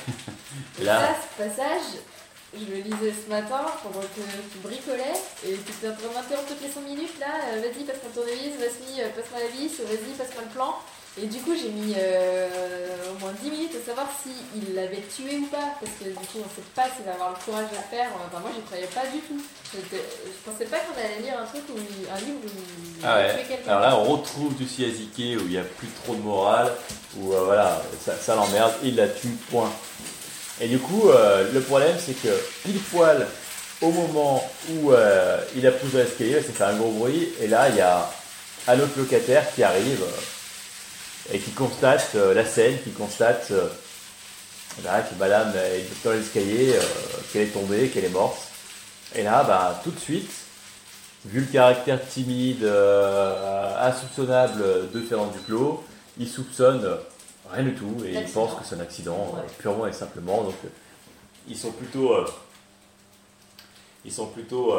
et, 0.79 0.83
là, 0.83 1.15
ce 1.15 1.43
passage, 1.43 1.99
je 2.55 2.65
le 2.71 2.81
lisais 2.81 3.13
ce 3.13 3.29
matin 3.29 3.65
pendant 3.83 4.01
que 4.01 4.21
tu 4.51 4.59
bricolais 4.59 5.17
et 5.43 5.57
tu 5.57 5.71
étais 5.71 5.89
en 5.89 5.95
train 5.95 6.21
d'interrompre 6.21 6.47
toutes 6.47 6.61
les 6.61 6.69
5 6.69 6.81
minutes 6.81 7.19
là. 7.19 7.51
Euh, 7.51 7.61
vas-y, 7.61 7.83
passe-moi 7.83 8.09
le 8.09 8.21
tournevis, 8.21 8.55
vas-y, 8.57 9.01
euh, 9.01 9.09
passe-moi 9.15 9.39
la 9.41 9.47
vis, 9.47 9.75
vas-y, 9.79 10.13
passe-moi 10.17 10.43
le 10.47 10.53
plan. 10.55 10.75
Et 11.21 11.27
du 11.27 11.39
coup, 11.39 11.53
j'ai 11.55 11.69
mis 11.69 11.93
euh, 11.97 12.47
au 13.09 13.19
moins 13.19 13.31
10 13.41 13.49
minutes 13.49 13.71
à 13.81 13.85
savoir 13.85 14.07
s'il 14.21 14.75
l'avait 14.75 15.03
tué 15.15 15.37
ou 15.39 15.45
pas. 15.47 15.71
Parce 15.79 15.91
que 15.97 16.09
du 16.09 16.13
coup, 16.13 16.35
on 16.35 16.39
ne 16.39 16.55
sait 16.55 16.69
pas 16.75 16.83
s'il 16.93 17.05
va 17.05 17.13
avoir 17.13 17.29
le 17.29 17.39
courage 17.39 17.71
de 17.71 17.75
le 17.77 17.87
faire. 17.89 18.09
Enfin, 18.15 18.41
moi, 18.41 18.51
j'y 18.53 18.61
croyais 18.63 18.87
pas 18.87 19.07
du 19.07 19.19
tout. 19.19 19.41
Je, 19.71 19.77
ne 19.79 20.51
pensais 20.51 20.65
pas 20.65 20.77
qu'on 20.79 20.99
allait 20.99 21.23
lire 21.23 21.39
un 21.39 21.45
truc 21.45 21.63
où 21.69 21.79
un 21.79 22.19
livre 22.19 22.39
où 22.43 22.49
il 22.99 23.05
ah 23.05 23.17
ouais. 23.17 23.45
quelqu'un. 23.47 23.71
Alors 23.71 23.81
là, 23.81 23.97
on 23.97 24.03
retrouve 24.17 24.55
du 24.55 24.67
Siaziké 24.67 25.37
où 25.37 25.41
il 25.45 25.51
n'y 25.51 25.57
a 25.57 25.63
plus 25.63 25.87
trop 26.03 26.15
de 26.15 26.21
morale, 26.21 26.73
où 27.17 27.31
euh, 27.31 27.45
voilà, 27.45 27.81
ça, 28.03 28.35
l'emmerde, 28.35 28.73
il 28.83 28.97
la 28.97 29.07
tue, 29.07 29.29
point. 29.49 29.71
Et 30.59 30.67
du 30.67 30.79
coup, 30.79 31.09
euh, 31.09 31.49
le 31.53 31.61
problème, 31.61 31.95
c'est 31.97 32.21
que 32.21 32.33
pile 32.63 32.79
poil, 32.91 33.25
au 33.81 33.91
moment 33.91 34.43
où 34.69 34.91
il 35.55 35.67
a 35.67 35.71
poussé 35.71 35.97
l'escalier, 35.97 36.41
ça 36.41 36.51
fait 36.51 36.63
un 36.63 36.75
gros 36.75 36.91
bruit, 36.91 37.29
et 37.41 37.47
là, 37.47 37.69
il 37.69 37.75
y 37.75 37.81
a 37.81 38.09
un 38.67 38.79
autre 38.79 38.97
locataire 38.97 39.45
qui 39.53 39.63
arrive 39.63 40.03
et 41.31 41.39
qui 41.39 41.51
constate 41.51 42.11
euh, 42.15 42.33
la 42.33 42.45
scène, 42.45 42.77
qui 42.83 42.91
constate 42.91 43.49
euh, 43.51 43.67
que 44.77 45.15
madame 45.19 45.53
est 45.55 46.03
dans 46.03 46.11
l'escalier, 46.11 46.73
euh, 46.75 46.81
qu'elle 47.31 47.43
est 47.43 47.51
tombée, 47.51 47.89
qu'elle 47.89 48.05
est 48.05 48.09
morte. 48.09 48.37
Et 49.15 49.23
là, 49.23 49.43
bah, 49.43 49.79
tout 49.83 49.91
de 49.91 49.99
suite, 49.99 50.29
vu 51.25 51.41
le 51.41 51.45
caractère 51.47 52.05
timide, 52.07 52.65
insoupçonnable 53.79 54.91
de 54.91 55.01
Fernand 55.01 55.27
Duclos, 55.27 55.83
il 56.17 56.27
soupçonne 56.27 56.97
rien 57.51 57.63
du 57.63 57.73
tout 57.73 57.95
et 58.05 58.13
il 58.13 58.29
pense 58.29 58.51
que 58.59 58.65
c'est 58.67 58.75
un 58.75 58.81
accident, 58.81 59.33
Ouais. 59.35 59.43
purement 59.57 59.87
et 59.87 59.93
simplement. 59.93 60.43
Donc, 60.43 60.55
ils 61.47 61.57
sont 61.57 61.71
plutôt, 61.71 62.13
ils 64.03 64.11
sont 64.11 64.27
plutôt 64.27 64.75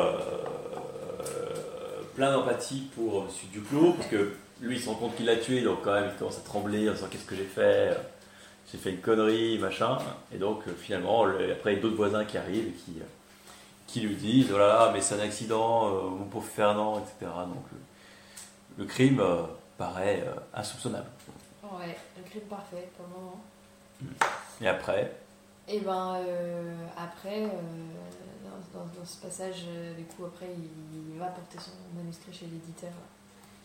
plein 2.14 2.32
d'empathie 2.32 2.88
pour 2.94 3.22
M. 3.22 3.28
Duclos, 3.52 3.92
parce 3.92 4.08
que 4.10 4.34
lui, 4.60 4.76
il 4.76 4.80
se 4.82 4.88
rend 4.88 4.94
compte 4.96 5.16
qu'il 5.16 5.26
l'a 5.26 5.36
tué, 5.36 5.62
donc 5.62 5.82
quand 5.82 5.92
même, 5.94 6.10
il 6.12 6.18
commence 6.18 6.38
à 6.38 6.42
trembler 6.42 6.88
en 6.88 6.92
disant 6.94 7.06
qu'est-ce 7.10 7.24
que 7.26 7.36
j'ai 7.36 7.44
fait, 7.44 7.90
euh, 7.92 7.94
j'ai 8.72 8.78
fait 8.78 8.90
une 8.90 9.00
connerie, 9.00 9.58
machin. 9.58 9.98
Et 10.34 10.38
donc, 10.38 10.66
euh, 10.68 10.74
finalement, 10.74 11.24
le- 11.24 11.52
après, 11.52 11.72
il 11.72 11.76
y 11.76 11.78
a 11.78 11.82
d'autres 11.82 11.96
voisins 11.96 12.24
qui 12.24 12.38
arrivent 12.38 12.68
et 12.68 12.72
qui, 12.72 12.92
euh, 13.00 13.04
qui 13.86 14.00
lui 14.00 14.16
disent 14.16 14.50
oh 14.54 14.58
là 14.58 14.68
là, 14.68 14.90
mais 14.92 15.00
c'est 15.00 15.14
un 15.14 15.20
accident, 15.20 15.88
euh, 15.94 16.02
mon 16.10 16.24
pauvre 16.26 16.46
Fernand, 16.48 16.98
etc. 17.00 17.30
Donc, 17.48 17.64
le, 17.72 18.84
le 18.84 18.88
crime 18.88 19.20
euh, 19.20 19.42
paraît 19.78 20.24
euh, 20.26 20.32
insoupçonnable. 20.54 21.06
Ouais, 21.62 21.96
le 22.16 22.22
crime 22.28 22.42
parfait 22.42 22.88
pour 22.96 23.06
le 23.08 23.14
moment. 23.14 23.40
Et 24.60 24.68
après, 24.68 25.12
Et 25.68 25.80
ben 25.80 26.16
euh, 26.26 26.74
après, 26.96 27.42
dans, 27.42 28.78
dans- 28.78 28.86
dans 28.86 29.04
ce 29.04 29.16
passage, 29.20 29.64
du 29.96 30.04
coup, 30.04 30.24
après, 30.26 30.46
il 30.54 31.18
va 31.18 31.26
porter 31.26 31.58
son 31.58 31.72
manuscrit 31.96 32.32
chez 32.32 32.46
l'éditeur. 32.46 32.92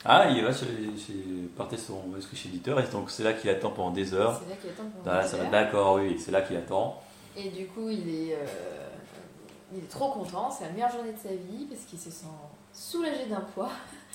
Ah, 0.06 0.28
il 0.30 0.44
va 0.44 0.52
chez, 0.54 0.66
chez- 0.98 1.50
porter 1.56 1.78
son 1.78 2.02
chez 2.34 2.50
l'éditeur, 2.50 2.80
et 2.80 2.88
donc 2.88 3.10
c'est 3.12 3.24
là 3.24 3.34
qu'il 3.34 3.50
attend 3.50 3.70
pendant 3.72 3.92
des 3.92 4.14
heures. 4.14 4.40
C'est 4.44 4.50
là 4.50 4.56
qu'il 4.60 4.70
attend 4.72 4.84
Ah, 5.06 5.24
ça 5.28 5.38
va, 5.38 5.46
D'accord, 5.46 5.96
oui, 5.96 6.18
c'est 6.20 6.32
là 6.32 6.42
qu'il 6.42 6.58
attend. 6.58 7.02
Et 7.38 7.50
du 7.50 7.68
coup, 7.68 7.90
il 7.90 8.10
est, 8.10 8.36
euh, 8.36 8.88
il 9.74 9.80
est 9.80 9.90
trop 9.90 10.12
content. 10.12 10.50
C'est 10.52 10.66
la 10.66 10.72
meilleure 10.72 10.92
journée 10.92 11.14
de 11.14 11.18
sa 11.20 11.30
vie 11.30 11.66
parce 11.70 11.82
qu'il 11.86 12.00
se 12.00 12.10
sent 12.12 12.26
soulagé 12.74 13.26
d'un 13.28 13.42
poids. 13.42 13.70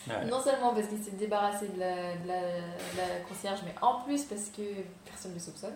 Ouais. 0.08 0.24
Non 0.26 0.40
seulement 0.40 0.72
parce 0.74 0.86
qu'il 0.88 1.02
s'est 1.02 1.12
débarrassé 1.12 1.68
de 1.68 1.80
la, 1.80 2.14
de 2.16 2.28
la- 2.28 2.40
de 2.60 2.96
la 2.98 3.20
concierge, 3.28 3.60
mais 3.64 3.74
en 3.82 4.00
plus 4.02 4.22
parce 4.24 4.50
que 4.56 4.62
personne 5.04 5.30
ne 5.32 5.36
le 5.36 5.42
soupçonne. 5.42 5.74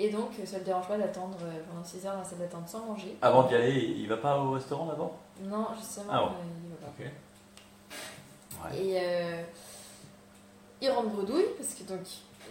Et 0.00 0.10
donc, 0.10 0.30
ça 0.44 0.54
ne 0.54 0.58
le 0.60 0.64
dérange 0.64 0.86
pas 0.88 0.96
d'attendre 0.96 1.36
euh, 1.42 1.60
pendant 1.68 1.84
6 1.84 2.06
heures 2.06 2.12
dans 2.14 2.20
la 2.20 2.24
salle 2.24 2.38
d'attente 2.38 2.68
sans 2.68 2.84
manger. 2.86 3.16
Avant 3.20 3.42
d'y 3.44 3.54
aller, 3.56 3.94
il 3.96 4.08
va 4.08 4.16
pas 4.16 4.38
au 4.38 4.52
restaurant 4.52 4.86
d'abord 4.86 5.16
Non, 5.42 5.66
justement, 5.76 6.06
Ah 6.10 6.18
bon. 6.20 6.26
euh, 6.26 6.30
il 6.64 6.70
va 6.70 6.76
pas. 6.76 6.92
Ok. 6.98 7.10
Ouais. 8.64 8.78
Et 8.78 8.98
euh, 9.00 9.42
il 10.80 10.90
rentre 10.90 11.08
bredouille 11.08 11.46
parce 11.56 11.74
que 11.74 11.82
donc 11.84 12.00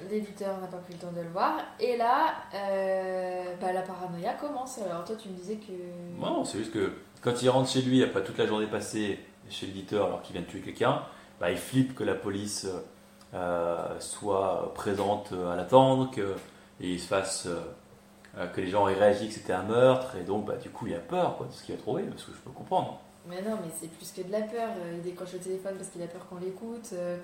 l'éditeur 0.10 0.60
n'a 0.60 0.68
pas 0.68 0.78
pris 0.78 0.94
le 0.94 1.00
temps 1.00 1.12
de 1.12 1.22
le 1.22 1.30
voir. 1.30 1.58
Et 1.80 1.98
là, 1.98 2.36
euh, 2.54 3.56
bah, 3.60 3.74
la 3.74 3.82
paranoïa 3.82 4.34
commence. 4.34 4.80
Alors 4.80 5.06
toi, 5.06 5.16
tu 5.16 5.30
me 5.30 5.36
disais 5.36 5.56
que. 5.56 5.74
Non, 6.20 6.46
c'est 6.46 6.60
juste 6.60 6.74
que 6.74 6.92
quand 7.22 7.42
il 7.42 7.50
rentre 7.50 7.70
chez 7.70 7.82
lui, 7.82 8.04
après 8.04 8.24
toute 8.24 8.38
la 8.38 8.46
journée 8.46 8.68
passée 8.68 9.20
chez 9.50 9.66
l'éditeur 9.66 10.08
alors 10.08 10.22
qu'il 10.22 10.34
vient 10.34 10.42
de 10.42 10.48
tuer 10.48 10.62
quelqu'un, 10.62 11.04
bah, 11.40 11.52
il 11.52 11.58
flippe 11.58 11.96
que 11.96 12.04
la 12.04 12.16
police 12.16 12.68
euh, 13.34 14.00
soit 14.00 14.72
présente 14.76 15.34
à 15.52 15.56
l'attendre, 15.56 16.12
que 16.12 16.36
et 16.80 16.92
il 16.92 17.00
se 17.00 17.08
fasse 17.08 17.48
euh, 18.38 18.48
que 18.48 18.62
les 18.62 18.70
gens 18.70 18.88
aient 18.88 18.94
réagi 18.94 19.28
que 19.28 19.34
c'était 19.34 19.54
un 19.54 19.64
meurtre, 19.64 20.16
et 20.16 20.24
donc 20.24 20.46
bah, 20.46 20.58
du 20.58 20.70
coup 20.70 20.88
il 20.88 20.94
a 20.94 21.00
peur 21.00 21.38
quoi, 21.38 21.48
de 21.48 21.52
ce 21.52 21.64
qu'il 21.64 21.76
va 21.76 21.82
trouver, 21.82 22.04
parce 22.04 22.24
que 22.24 22.32
je 22.34 22.38
peux 22.38 22.52
comprendre. 22.52 23.00
Mais 23.30 23.42
non, 23.42 23.58
mais 23.62 23.72
c'est 23.80 23.90
plus 23.92 24.12
que 24.12 24.26
de 24.28 24.32
la 24.32 24.42
peur. 24.42 24.70
Euh, 24.80 24.94
Il 24.96 25.02
décroche 25.02 25.34
le 25.34 25.40
téléphone 25.40 25.76
parce 25.78 25.90
qu'il 25.90 26.02
a 26.02 26.08
peur 26.08 26.26
qu'on 26.30 26.38
l'écoute. 26.38 26.90
Euh, 26.94 27.18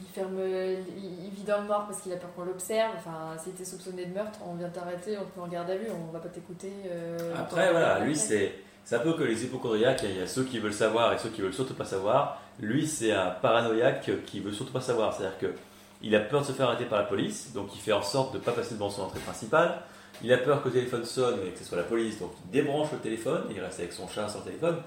Il 0.00 0.06
ferme, 0.06 0.38
il 0.40 1.30
vit 1.30 1.44
dans 1.44 1.60
le 1.60 1.66
noir 1.68 1.86
parce 1.86 2.00
qu'il 2.00 2.12
a 2.12 2.16
peur 2.16 2.30
qu'on 2.34 2.44
l'observe. 2.44 2.90
Enfin, 2.96 3.36
si 3.42 3.50
t'es 3.50 3.64
soupçonné 3.64 4.06
de 4.06 4.14
meurtre, 4.14 4.40
on 4.44 4.54
vient 4.54 4.68
t'arrêter, 4.68 5.16
on 5.18 5.24
te 5.24 5.38
met 5.38 5.44
en 5.44 5.48
garde 5.48 5.70
à 5.70 5.76
vue, 5.76 5.86
on 5.90 6.10
va 6.12 6.18
pas 6.18 6.28
t'écouter. 6.28 6.72
euh, 6.90 7.34
Après 7.38 7.70
voilà, 7.70 8.00
lui 8.00 8.16
c'est 8.16 8.52
c'est 8.84 8.96
un 8.96 9.00
peu 9.00 9.12
que 9.12 9.22
les 9.22 9.44
hypochondriaques, 9.44 10.00
il 10.02 10.18
y 10.18 10.22
a 10.22 10.26
ceux 10.26 10.42
qui 10.42 10.58
veulent 10.58 10.72
savoir 10.72 11.12
et 11.12 11.18
ceux 11.18 11.28
qui 11.28 11.40
veulent 11.40 11.54
surtout 11.54 11.74
pas 11.74 11.84
savoir. 11.84 12.40
Lui 12.58 12.84
c'est 12.88 13.12
un 13.12 13.30
paranoïaque 13.30 14.10
qui 14.26 14.40
veut 14.40 14.50
surtout 14.52 14.72
pas 14.72 14.80
savoir, 14.80 15.14
c'est-à-dire 15.14 15.38
que 15.38 15.54
il 16.02 16.16
a 16.16 16.20
peur 16.20 16.40
de 16.40 16.46
se 16.46 16.52
faire 16.52 16.66
arrêter 16.68 16.86
par 16.86 16.98
la 16.98 17.04
police, 17.04 17.52
donc 17.52 17.68
il 17.76 17.80
fait 17.80 17.92
en 17.92 18.02
sorte 18.02 18.32
de 18.32 18.38
ne 18.38 18.42
pas 18.42 18.50
passer 18.52 18.74
devant 18.74 18.90
son 18.90 19.02
entrée 19.02 19.20
principale. 19.20 19.82
Il 20.24 20.32
a 20.32 20.38
peur 20.38 20.62
que 20.62 20.68
le 20.68 20.74
téléphone 20.74 21.04
sonne 21.04 21.38
et 21.46 21.50
que 21.50 21.58
ce 21.60 21.64
soit 21.64 21.76
la 21.78 21.84
police, 21.84 22.18
donc 22.18 22.32
il 22.44 22.50
débranche 22.50 22.90
le 22.90 22.98
téléphone 22.98 23.42
et 23.50 23.54
il 23.54 23.60
reste 23.60 23.78
avec 23.78 23.92
son 23.92 24.08
chat 24.08 24.28
sur 24.28 24.40
le 24.40 24.46
téléphone. 24.46 24.78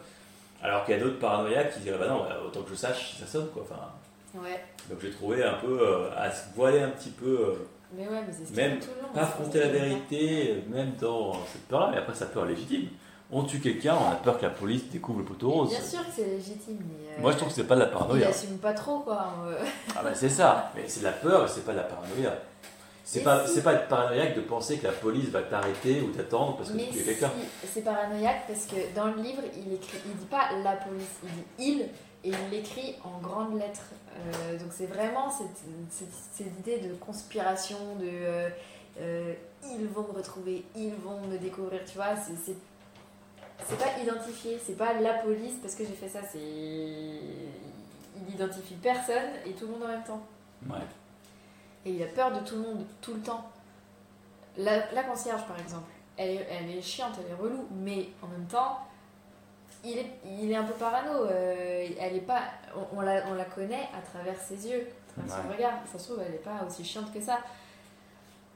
Alors 0.66 0.84
qu'il 0.86 0.96
y 0.96 0.98
a 0.98 1.02
d'autres 1.04 1.20
paranoïaques 1.20 1.74
qui 1.74 1.80
diraient 1.82 1.98
bah 2.00 2.08
non, 2.08 2.20
bah, 2.24 2.38
autant 2.46 2.62
que 2.64 2.70
je 2.72 2.76
sache 2.76 3.16
ça 3.20 3.28
sonne 3.28 3.48
quoi. 3.54 3.64
Enfin, 3.64 3.82
Ouais, 4.42 4.60
donc 4.90 5.00
j'ai 5.02 5.12
trouvé 5.12 5.44
un 5.44 5.54
peu 5.54 5.80
euh, 5.82 6.10
à 6.18 6.30
se 6.30 6.54
voiler 6.56 6.82
un 6.82 6.90
petit 6.90 7.12
peu, 7.12 7.26
euh, 7.28 7.54
mais 7.96 8.04
ouais, 8.06 8.22
mais 8.28 8.34
c'est 8.34 8.54
Même 8.56 8.80
tout 8.80 8.90
le 8.98 9.02
long. 9.08 9.14
pas 9.14 9.22
affronter 9.22 9.60
la 9.60 9.68
vérité, 9.70 10.62
même 10.68 10.92
dans 11.00 11.34
cette 11.54 11.66
peur-là, 11.70 11.90
mais 11.92 11.98
après 12.00 12.14
sa 12.16 12.26
peur 12.26 12.46
légitime. 12.46 12.88
On 13.32 13.44
tue 13.44 13.60
quelqu'un, 13.62 13.96
on 13.96 14.12
a 14.12 14.16
peur 14.16 14.38
que 14.38 14.44
la 14.44 14.50
police 14.52 14.90
découvre 14.90 15.20
le 15.20 15.26
poteau 15.26 15.50
rose. 15.52 15.70
Bien 15.70 15.82
sûr 15.82 16.02
que 16.02 16.12
c'est 16.14 16.26
légitime, 16.26 16.80
mais. 16.88 17.12
euh, 17.18 17.22
Moi 17.22 17.32
je 17.32 17.38
trouve 17.38 17.48
que 17.50 17.56
c'est 17.56 17.64
pas 17.64 17.76
de 17.76 17.80
la 17.80 17.86
paranoïa. 17.88 18.28
assume 18.28 18.58
pas 18.58 18.74
trop, 18.74 19.00
quoi. 19.00 19.26
Ah 19.98 20.02
bah 20.04 20.14
c'est 20.14 20.28
ça, 20.30 20.72
mais 20.76 20.84
c'est 20.88 21.00
de 21.00 21.06
la 21.06 21.12
peur 21.14 21.46
et 21.46 21.48
c'est 21.48 21.64
pas 21.66 21.72
de 21.72 21.78
la 21.78 21.84
paranoïa. 21.84 22.34
C'est 23.08 23.22
pas, 23.22 23.46
si. 23.46 23.62
pas 23.62 23.74
être 23.74 23.88
paranoïaque 23.88 24.36
de 24.36 24.42
penser 24.42 24.80
que 24.80 24.86
la 24.88 24.92
police 24.92 25.30
va 25.30 25.44
t'arrêter 25.44 26.02
ou 26.02 26.10
t'attendre 26.12 26.58
parce 26.58 26.72
que 26.72 26.76
Mais 26.76 26.88
tu 26.92 26.98
es 26.98 27.02
si, 27.02 27.06
quelqu'un. 27.06 27.32
c'est 27.72 27.84
paranoïaque 27.84 28.48
parce 28.48 28.66
que 28.66 28.96
dans 28.96 29.06
le 29.06 29.22
livre, 29.22 29.44
il 29.56 29.74
écrit, 29.74 30.00
il 30.08 30.16
dit 30.16 30.26
pas 30.26 30.50
la 30.64 30.76
police, 30.76 31.20
il 31.24 31.30
dit 31.30 31.44
il 31.60 31.82
et 32.24 32.30
il 32.30 32.50
l'écrit 32.52 32.96
en 33.04 33.20
grandes 33.20 33.60
lettres. 33.60 33.86
Euh, 34.18 34.58
donc 34.58 34.70
c'est 34.72 34.88
vraiment 34.88 35.30
cette, 35.30 35.56
cette, 35.92 36.08
cette 36.34 36.60
idée 36.60 36.80
de 36.80 36.96
conspiration, 36.96 37.78
de 38.00 38.08
euh, 38.10 38.50
euh, 39.00 39.34
ils 39.78 39.88
vont 39.88 40.08
me 40.08 40.14
retrouver, 40.18 40.64
ils 40.76 40.96
vont 40.96 41.22
me 41.28 41.38
découvrir, 41.38 41.82
tu 41.86 41.98
vois. 41.98 42.16
C'est, 42.16 42.36
c'est, 42.44 42.58
c'est 43.68 43.78
pas 43.78 44.02
identifié, 44.02 44.60
c'est 44.66 44.78
pas 44.78 44.94
la 45.00 45.14
police 45.14 45.56
parce 45.62 45.76
que 45.76 45.86
j'ai 45.86 45.94
fait 45.94 46.10
ça, 46.10 46.22
c'est. 46.32 46.40
Il 46.40 48.34
identifie 48.34 48.76
personne 48.76 49.34
et 49.46 49.52
tout 49.52 49.66
le 49.68 49.74
monde 49.74 49.84
en 49.84 49.88
même 49.90 50.04
temps. 50.04 50.26
Ouais. 50.68 50.80
Et 51.86 51.92
il 51.92 52.04
a 52.04 52.08
peur 52.08 52.32
de 52.32 52.40
tout 52.46 52.56
le 52.56 52.62
monde, 52.62 52.86
tout 53.02 53.14
le 53.14 53.20
temps. 53.20 53.50
La, 54.58 54.92
la 54.92 55.04
concierge, 55.04 55.46
par 55.46 55.60
exemple, 55.60 55.90
elle 56.18 56.30
est, 56.32 56.48
elle 56.50 56.70
est 56.70 56.82
chiante, 56.82 57.14
elle 57.20 57.32
est 57.32 57.36
relou, 57.36 57.68
mais 57.72 58.10
en 58.22 58.28
même 58.28 58.46
temps, 58.48 58.80
il 59.84 59.98
est, 59.98 60.12
il 60.26 60.52
est 60.52 60.56
un 60.56 60.64
peu 60.64 60.74
parano. 60.74 61.26
euh, 61.26 61.88
elle 62.00 62.16
est 62.16 62.22
pas, 62.22 62.42
on, 62.76 62.98
on 63.00 63.02
la, 63.02 63.28
on 63.28 63.34
la 63.34 63.46
connaît 63.46 63.88
à 63.96 64.02
travers 64.02 64.40
ses 64.40 64.68
yeux, 64.68 64.88
à 65.18 65.28
travers 65.28 65.44
son 65.44 65.54
regard. 65.54 65.74
Ça 65.92 66.00
se 66.00 66.06
trouve, 66.06 66.24
elle 66.26 66.32
n'est 66.32 66.38
pas 66.40 66.64
aussi 66.66 66.84
chiante 66.84 67.14
que 67.14 67.22
ça. 67.22 67.40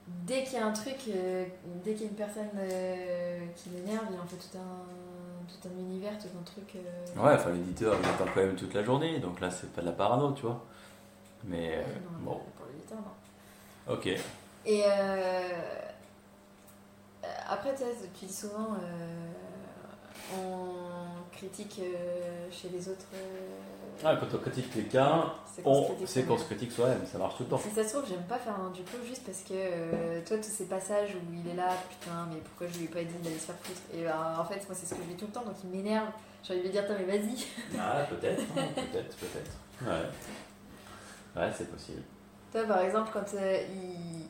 Dès 0.08 0.44
qu'il 0.44 0.54
y 0.54 0.58
a 0.58 0.66
un 0.66 0.72
truc, 0.74 0.96
euh, 1.10 1.46
dès 1.84 1.94
qu'il 1.94 2.02
y 2.04 2.06
a 2.06 2.10
une 2.10 2.16
personne 2.16 2.50
euh, 2.58 3.46
qui 3.56 3.70
l'énerve, 3.70 4.06
il 4.12 4.20
en 4.20 4.26
fait 4.26 4.38
tout 4.38 4.58
un, 4.58 5.46
tout 5.48 5.68
un 5.68 5.80
univers, 5.80 6.18
tout 6.18 6.30
un 6.40 6.44
truc. 6.44 6.78
Ouais, 7.16 7.34
enfin 7.36 7.52
l'éditeur 7.52 7.96
il 8.02 8.10
attend 8.10 8.26
quand 8.34 8.42
même 8.42 8.56
toute 8.56 8.74
la 8.74 8.84
journée, 8.84 9.20
donc 9.20 9.40
là 9.40 9.52
c'est 9.52 9.72
pas 9.72 9.82
de 9.82 9.86
la 9.88 9.92
parano, 9.92 10.32
tu 10.32 10.44
vois. 10.44 10.66
Mais 11.44 11.78
non, 11.78 12.32
bon, 12.32 12.40
pour 12.58 12.66
l'éditeur, 12.74 12.98
non. 12.98 13.12
Ok. 13.90 14.08
Et 14.66 14.84
euh, 14.86 15.50
après, 17.50 17.74
tu 17.74 17.80
sais, 17.80 17.96
depuis 18.02 18.32
souvent, 18.32 18.74
euh, 18.74 19.32
on 20.38 21.36
critique 21.36 21.80
euh, 21.82 22.48
chez 22.52 22.70
les 22.70 22.88
autres. 22.90 23.06
Ah, 24.04 24.16
quand 24.16 24.28
on 24.34 24.38
critique 24.38 24.72
quelqu'un, 24.72 25.34
c'est 25.46 25.62
qu'on 25.62 25.74
se 25.74 25.80
on 25.80 25.86
critique 25.86 26.08
sait 26.08 26.24
qu'on 26.24 26.38
se 26.38 26.44
soi-même. 26.44 26.58
critique 26.58 26.72
soi-même, 26.72 27.06
ça 27.06 27.18
marche 27.18 27.38
tout 27.38 27.44
le 27.44 27.50
temps. 27.50 27.58
Si 27.58 27.70
ça 27.72 27.84
se 27.84 27.94
trouve, 27.94 28.08
j'aime 28.08 28.24
pas 28.24 28.38
faire 28.38 28.56
un 28.60 28.70
duclos 28.70 29.04
juste 29.06 29.24
parce 29.26 29.40
que 29.42 29.54
euh, 29.54 30.22
toi, 30.26 30.38
tous 30.38 30.44
ces 30.44 30.66
passages 30.66 31.16
où 31.16 31.34
il 31.34 31.50
est 31.52 31.56
là, 31.56 31.70
putain, 31.90 32.28
mais 32.32 32.40
pourquoi 32.40 32.68
je 32.68 32.78
lui 32.78 32.86
ai 32.86 32.88
pas 32.88 33.04
dit 33.04 33.14
d'aller 33.24 33.38
se 33.38 33.46
faire 33.46 33.58
foutre? 33.62 33.82
Et 33.94 34.04
ben, 34.04 34.36
en 34.40 34.46
fait, 34.46 34.66
moi, 34.68 34.74
c'est 34.74 34.86
ce 34.86 34.94
que 34.94 35.02
je 35.04 35.10
vis 35.10 35.16
tout 35.16 35.26
le 35.26 35.32
temps, 35.32 35.44
donc 35.44 35.56
il 35.64 35.70
m'énerve. 35.70 36.08
J'ai 36.44 36.54
envie 36.54 36.62
de 36.62 36.68
lui 36.68 36.72
dire, 36.72 36.84
mais 36.88 37.18
vas-y. 37.18 37.46
Ah, 37.78 38.06
peut-être, 38.10 38.46
peut-être, 38.54 39.18
peut-être. 39.18 39.52
Ouais. 39.82 41.42
Ouais, 41.42 41.52
c'est 41.58 41.70
possible. 41.70 42.04
Toi, 42.52 42.64
par 42.64 42.80
exemple, 42.82 43.10
quand 43.14 43.36
euh, 43.36 43.60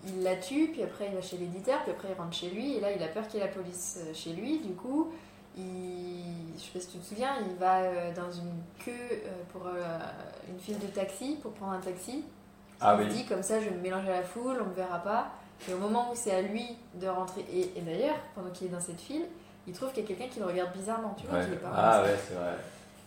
il, 0.05 0.09
il 0.17 0.23
la 0.23 0.35
tue, 0.35 0.67
puis 0.71 0.83
après 0.83 1.07
il 1.09 1.15
va 1.15 1.21
chez 1.21 1.37
l'éditeur, 1.37 1.81
puis 1.83 1.91
après 1.91 2.09
il 2.13 2.21
rentre 2.21 2.35
chez 2.35 2.49
lui, 2.49 2.75
et 2.75 2.79
là 2.81 2.91
il 2.91 3.01
a 3.01 3.07
peur 3.07 3.27
qu'il 3.27 3.39
y 3.39 3.43
ait 3.43 3.45
la 3.45 3.51
police 3.51 3.99
euh, 4.01 4.13
chez 4.13 4.31
lui, 4.33 4.59
du 4.59 4.73
coup, 4.73 5.11
il, 5.57 6.53
je 6.57 6.61
sais 6.63 6.71
pas 6.73 6.79
si 6.79 6.87
tu 6.87 6.97
te 6.97 7.05
souviens, 7.05 7.31
il 7.49 7.55
va 7.57 7.79
euh, 7.81 8.13
dans 8.13 8.31
une 8.31 8.51
queue 8.83 8.91
euh, 9.11 9.29
pour 9.51 9.63
une 10.47 10.59
file 10.59 10.79
de 10.79 10.87
taxi, 10.87 11.37
pour 11.41 11.51
prendre 11.53 11.73
un 11.73 11.79
taxi. 11.79 12.23
Ah 12.81 12.97
il 12.99 13.07
oui. 13.07 13.13
dit 13.13 13.25
comme 13.25 13.43
ça, 13.43 13.59
je 13.59 13.65
vais 13.65 13.75
me 13.75 13.81
mélanger 13.81 14.09
à 14.09 14.21
la 14.21 14.23
foule, 14.23 14.57
on 14.61 14.65
me 14.69 14.73
verra 14.73 14.99
pas. 14.99 15.31
Et 15.69 15.73
au 15.73 15.77
moment 15.77 16.11
où 16.11 16.15
c'est 16.15 16.31
à 16.33 16.41
lui 16.41 16.77
de 16.95 17.07
rentrer, 17.07 17.45
et, 17.51 17.77
et 17.77 17.81
d'ailleurs, 17.81 18.15
pendant 18.35 18.49
qu'il 18.51 18.67
est 18.67 18.69
dans 18.69 18.79
cette 18.79 19.01
file, 19.01 19.25
il 19.67 19.73
trouve 19.73 19.91
qu'il 19.91 20.03
y 20.03 20.05
a 20.05 20.07
quelqu'un 20.07 20.27
qui 20.31 20.39
le 20.39 20.45
regarde 20.45 20.71
bizarrement, 20.71 21.13
tu 21.19 21.27
vois, 21.27 21.39
Ouais. 21.39 21.45
qu'il 21.45 21.53
est 21.55 21.57
pas 21.57 21.71
Ah 21.75 22.01
ouais, 22.03 22.15
c'est 22.27 22.33
vrai. 22.35 22.53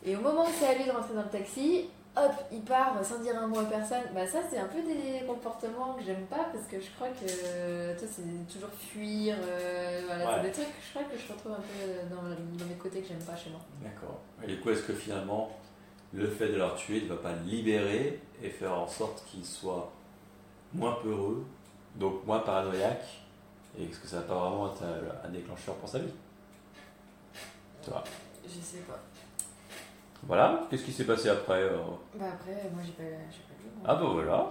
Et 0.04 0.14
au 0.16 0.20
moment 0.20 0.42
où 0.44 0.50
c'est 0.58 0.66
à 0.66 0.74
lui 0.74 0.84
de 0.84 0.90
rentrer 0.90 1.14
dans 1.14 1.22
le 1.22 1.28
taxi, 1.28 1.88
hop, 2.16 2.32
il 2.52 2.60
part 2.62 3.02
sans 3.04 3.18
dire 3.20 3.36
un 3.38 3.46
mot 3.46 3.60
à 3.60 3.64
personne. 3.64 4.02
Bah 4.14 4.26
ça, 4.26 4.40
c'est 4.50 4.58
un 4.58 4.66
peu 4.68 4.82
des 4.82 5.24
comportements 5.26 5.94
que 5.94 6.02
j'aime 6.04 6.26
pas 6.26 6.44
parce 6.52 6.66
que 6.66 6.78
je 6.80 6.90
crois 6.96 7.08
que 7.08 7.98
toi, 7.98 8.08
c'est 8.10 8.52
toujours 8.52 8.70
fuir. 8.70 9.36
euh, 9.40 10.02
voilà, 10.06 10.24
Ouais. 10.26 10.32
c'est 10.36 10.42
des 10.48 10.52
trucs 10.52 10.66
que 10.76 10.82
je 10.84 10.90
crois 10.90 11.04
que 11.04 11.16
je 11.18 11.32
retrouve 11.32 11.52
un 11.52 11.56
peu 11.56 12.14
dans, 12.14 12.22
dans 12.22 12.64
mes 12.68 12.74
côtés 12.74 13.00
que 13.00 13.08
j'aime 13.08 13.22
pas 13.24 13.36
chez 13.36 13.50
moi. 13.50 13.60
D'accord. 13.82 14.20
Et 14.42 14.46
du 14.46 14.60
coup, 14.60 14.70
est-ce 14.70 14.82
que 14.82 14.92
finalement, 14.92 15.50
le 16.12 16.28
fait 16.28 16.48
de 16.48 16.56
leur 16.56 16.74
tuer 16.76 17.00
ne 17.02 17.08
va 17.08 17.16
pas 17.16 17.32
libérer 17.46 18.20
et 18.42 18.50
faire 18.50 18.74
en 18.78 18.86
sorte 18.88 19.24
qu'il 19.26 19.44
soit 19.46 19.90
moins 20.74 20.98
peureux, 21.02 21.46
donc 21.96 22.24
moins 22.26 22.40
paranoïaque, 22.40 23.04
et 23.78 23.84
est-ce 23.84 23.98
que 24.00 24.06
ça 24.06 24.16
va 24.16 24.22
pas 24.22 24.34
vraiment 24.38 24.70
être 24.72 24.82
un, 24.82 25.26
un 25.26 25.30
déclencheur 25.30 25.74
pour 25.76 25.88
sa 25.88 25.98
vie? 26.00 26.12
Tu 27.82 27.90
vois? 27.90 28.04
Je 28.44 28.60
sais 28.60 28.78
pas. 28.80 28.98
Voilà, 30.26 30.60
qu'est-ce 30.70 30.84
qui 30.84 30.92
s'est 30.92 31.04
passé 31.04 31.28
après 31.28 31.62
euh 31.62 31.76
Bah 32.14 32.26
après, 32.34 32.70
moi 32.72 32.82
j'ai 32.84 32.92
pas, 32.92 33.02
j'ai 33.02 33.42
pas 33.42 33.54
lu. 33.62 33.70
moi. 33.76 33.84
Ah 33.86 33.94
bah 33.96 34.06
voilà. 34.12 34.46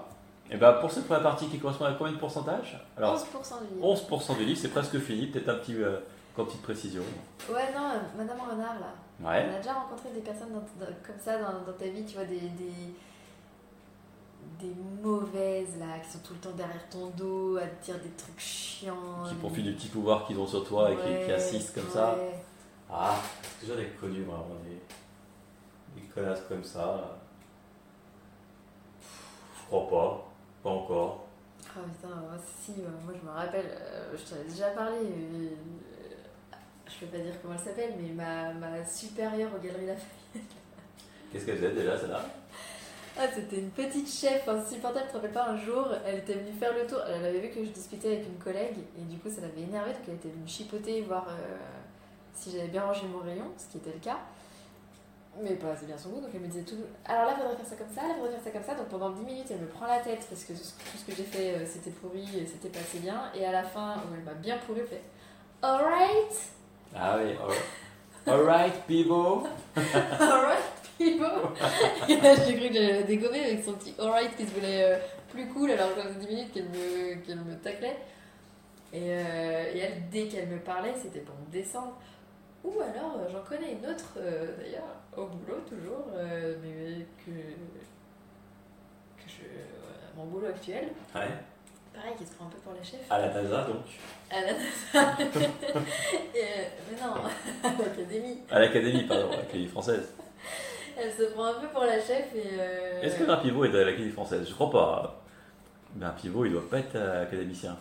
Et 0.49 0.57
bah 0.57 0.73
pour 0.81 0.91
cette 0.91 1.05
première 1.05 1.23
partie 1.23 1.47
qui 1.47 1.59
correspond 1.59 1.85
à 1.85 1.93
combien 1.93 2.11
de 2.13 2.17
pourcentage? 2.17 2.77
Alors 2.97 3.15
11% 3.15 3.21
du 3.69 3.75
livre. 3.75 3.95
11% 3.95 4.37
du 4.37 4.45
livre, 4.45 4.59
c'est 4.59 4.67
presque 4.69 4.99
fini, 4.99 5.27
peut-être 5.27 5.47
un 5.49 5.55
petit, 5.55 5.75
euh, 5.81 5.99
une 6.37 6.45
petite 6.45 6.61
précision. 6.61 7.03
Ouais, 7.49 7.71
non, 7.73 7.85
euh, 7.89 7.99
Madame 8.17 8.37
Renard 8.41 8.75
là. 8.79 8.93
Ouais. 9.29 9.45
On 9.49 9.55
a 9.55 9.57
déjà 9.59 9.73
rencontré 9.73 10.09
des 10.13 10.19
personnes 10.21 10.49
dans- 10.51 10.85
dans- 10.85 10.91
comme 11.05 11.19
ça 11.19 11.37
dans, 11.37 11.65
dans 11.65 11.77
ta 11.77 11.85
vie, 11.85 12.03
tu 12.05 12.15
vois, 12.15 12.25
des, 12.25 12.39
des, 12.39 12.93
des 14.59 14.73
mauvaises 15.01 15.77
là, 15.79 15.99
qui 16.03 16.11
sont 16.11 16.19
tout 16.19 16.33
le 16.33 16.39
temps 16.39 16.55
derrière 16.57 16.89
ton 16.89 17.07
dos, 17.17 17.57
à 17.57 17.61
te 17.67 17.85
dire 17.85 17.95
des 17.99 18.09
trucs 18.17 18.39
chiants. 18.39 19.23
Qui 19.29 19.35
profitent 19.35 19.65
du 19.65 19.73
petit 19.73 19.87
pouvoir 19.87 20.25
qu'ils 20.25 20.37
ont 20.39 20.47
sur 20.47 20.67
toi 20.67 20.91
et 20.91 20.95
qui, 20.95 21.01
qui 21.01 21.07
Ouais, 21.09 21.33
assistent 21.33 21.75
comme 21.75 21.89
ça. 21.89 22.15
ouais. 22.15 22.35
Ah, 22.91 23.15
est-ce 23.61 23.69
que 23.69 23.73
j'en 23.73 23.79
ai 23.79 23.85
connu 23.99 24.23
vraiment 24.23 24.55
des, 24.65 24.71
des 24.71 24.81
connasses 26.13 26.43
comme 26.47 26.63
ça 26.63 27.17
Je 29.01 29.65
crois 29.67 29.89
pas, 29.89 30.31
pas 30.63 30.69
encore. 30.69 31.27
Ah 31.75 31.79
putain, 31.85 32.15
moi, 32.15 32.33
si, 32.61 32.71
euh, 32.71 32.89
moi 33.05 33.13
je 33.19 33.25
me 33.25 33.31
rappelle, 33.33 33.65
euh, 33.69 34.13
je 34.13 34.29
t'en 34.29 34.41
ai 34.41 34.43
déjà 34.43 34.71
parlé, 34.71 34.97
euh, 34.97 35.49
je 36.85 37.05
peux 37.05 37.17
pas 37.17 37.23
dire 37.23 37.33
comment 37.41 37.53
elle 37.53 37.59
s'appelle, 37.65 37.93
mais 37.97 38.09
ma, 38.09 38.51
ma 38.53 38.85
supérieure 38.85 39.51
aux 39.55 39.63
Galeries 39.63 39.85
Lafayette. 39.85 40.51
Qu'est-ce 41.31 41.45
qu'elle 41.45 41.57
faisait 41.57 41.71
déjà 41.71 41.97
celle-là? 41.97 42.25
Ah, 43.17 43.27
c'était 43.33 43.59
une 43.59 43.69
petite 43.71 44.09
chef 44.09 44.47
insupportable, 44.47 45.05
tu 45.05 45.11
te 45.11 45.17
rappelles 45.17 45.31
pas, 45.31 45.49
un 45.49 45.57
jour, 45.57 45.87
elle 46.05 46.19
était 46.19 46.33
venue 46.33 46.53
faire 46.53 46.73
le 46.73 46.87
tour, 46.87 46.99
elle 47.07 47.25
avait 47.25 47.39
vu 47.39 47.49
que 47.49 47.63
je 47.63 47.69
discutais 47.69 48.07
avec 48.15 48.25
une 48.25 48.37
collègue, 48.37 48.77
et 48.97 49.03
du 49.03 49.17
coup 49.19 49.29
ça 49.29 49.41
l'avait 49.41 49.61
énervée, 49.61 49.91
donc 49.91 50.01
elle 50.07 50.15
était 50.15 50.29
venue 50.29 50.47
chipoter, 50.47 51.01
voir 51.01 51.27
euh, 51.29 51.57
si 52.33 52.51
j'avais 52.51 52.69
bien 52.69 52.83
rangé 52.83 53.05
mon 53.07 53.19
rayon, 53.19 53.51
ce 53.57 53.67
qui 53.67 53.77
était 53.77 53.93
le 53.93 53.99
cas. 53.99 54.17
Mais 55.39 55.55
pas 55.55 55.71
assez 55.71 55.85
bien 55.85 55.97
son 55.97 56.09
goût, 56.09 56.19
donc 56.21 56.29
elle 56.33 56.41
me 56.41 56.47
disait 56.47 56.63
tout. 56.63 56.75
Alors 57.05 57.25
là, 57.25 57.35
faudrait 57.35 57.55
faire 57.55 57.65
ça 57.65 57.75
comme 57.77 57.93
ça, 57.95 58.01
là, 58.07 58.13
faudrait 58.15 58.33
faire 58.33 58.43
ça 58.43 58.51
comme 58.51 58.63
ça. 58.63 58.75
Donc 58.75 58.87
pendant 58.89 59.11
10 59.11 59.23
minutes, 59.23 59.45
elle 59.49 59.59
me 59.59 59.67
prend 59.67 59.87
la 59.87 59.99
tête 59.99 60.25
parce 60.29 60.43
que 60.43 60.53
tout 60.53 60.97
ce 60.97 61.05
que 61.05 61.15
j'ai 61.15 61.23
fait, 61.23 61.53
euh, 61.55 61.65
c'était 61.65 61.91
pourri, 61.91 62.25
et 62.37 62.45
c'était 62.45 62.67
pas 62.69 62.79
assez 62.79 62.99
bien. 62.99 63.31
Et 63.33 63.45
à 63.45 63.51
la 63.51 63.63
fin, 63.63 63.95
où 63.95 64.13
elle 64.13 64.23
m'a 64.23 64.33
bien 64.33 64.57
pourri, 64.57 64.81
elle 64.81 64.87
fait 64.87 65.01
Alright, 65.61 66.49
Ah 66.95 67.17
oui, 67.17 67.31
alright. 68.27 68.85
Pivo 68.87 69.47
alright, 70.19 70.63
people. 70.97 71.27
Et 72.09 72.15
là, 72.17 72.35
j'ai 72.35 72.55
cru 72.55 72.67
que 72.67 72.73
j'allais 72.73 72.99
la 72.99 73.03
dégommer 73.03 73.43
avec 73.43 73.63
son 73.63 73.73
petit 73.73 73.95
alright 73.99 74.35
qui 74.35 74.45
se 74.45 74.53
voulait 74.53 74.83
euh, 74.83 74.97
plus 75.29 75.47
cool, 75.47 75.71
alors 75.71 75.95
que 75.95 76.01
ça 76.01 76.07
faisait 76.09 76.19
10 76.19 76.27
minutes 76.27 76.53
qu'elle 76.53 76.69
me, 76.69 77.15
qu'elle 77.25 77.39
me 77.39 77.55
taclait. 77.55 77.97
Et, 78.93 78.99
euh, 79.03 79.73
et 79.73 79.79
elle, 79.79 80.09
dès 80.11 80.27
qu'elle 80.27 80.47
me 80.49 80.59
parlait, 80.59 80.93
c'était 81.01 81.21
pour 81.21 81.35
me 81.35 81.51
descendre. 81.51 81.93
Ou 82.63 82.73
alors, 82.79 83.17
euh, 83.19 83.29
j'en 83.31 83.41
connais 83.41 83.71
une 83.73 83.85
autre, 83.89 84.13
euh, 84.17 84.55
d'ailleurs, 84.57 84.83
au 85.17 85.25
boulot 85.25 85.61
toujours, 85.67 86.05
euh, 86.15 86.55
mais 86.61 87.05
que, 87.25 87.31
que 87.31 89.27
je, 89.27 89.43
à 89.43 90.15
mon 90.15 90.25
boulot 90.25 90.47
actuel. 90.47 90.89
Ouais. 91.15 91.27
Pareil, 91.93 92.13
qui 92.17 92.25
se 92.25 92.33
prend 92.35 92.45
un 92.45 92.49
peu 92.49 92.57
pour 92.57 92.73
la 92.73 92.83
chef. 92.83 92.99
À 93.09 93.19
la 93.19 93.33
NASA 93.33 93.63
donc. 93.65 93.83
À 94.29 94.41
la 94.41 94.53
NASA. 94.53 95.17
Et, 96.35 96.45
mais 96.89 97.01
non, 97.01 97.15
à 97.63 97.69
l'académie. 97.83 98.37
À 98.49 98.59
l'Académie, 98.59 99.03
pardon, 99.07 99.31
à 99.31 99.37
l'Académie 99.37 99.67
française. 99.67 100.13
Elle 100.97 101.11
se 101.11 101.23
prend 101.33 101.45
un 101.45 101.53
peu 101.59 101.67
pour 101.67 101.83
la 101.83 101.99
chef 101.99 102.33
et. 102.35 102.43
euh, 102.59 103.01
Est-ce 103.01 103.17
qu'un 103.23 103.37
pivot 103.37 103.65
est 103.65 103.69
à 103.75 103.83
l'Académie 103.85 104.11
française? 104.11 104.45
Je 104.47 104.53
crois 104.53 104.69
pas. 104.69 105.21
Mais 105.95 106.05
un 106.05 106.11
pivot, 106.11 106.45
il 106.45 106.51
doit 106.53 106.69
pas 106.69 106.79
être 106.79 106.95
académicien. 106.95 107.75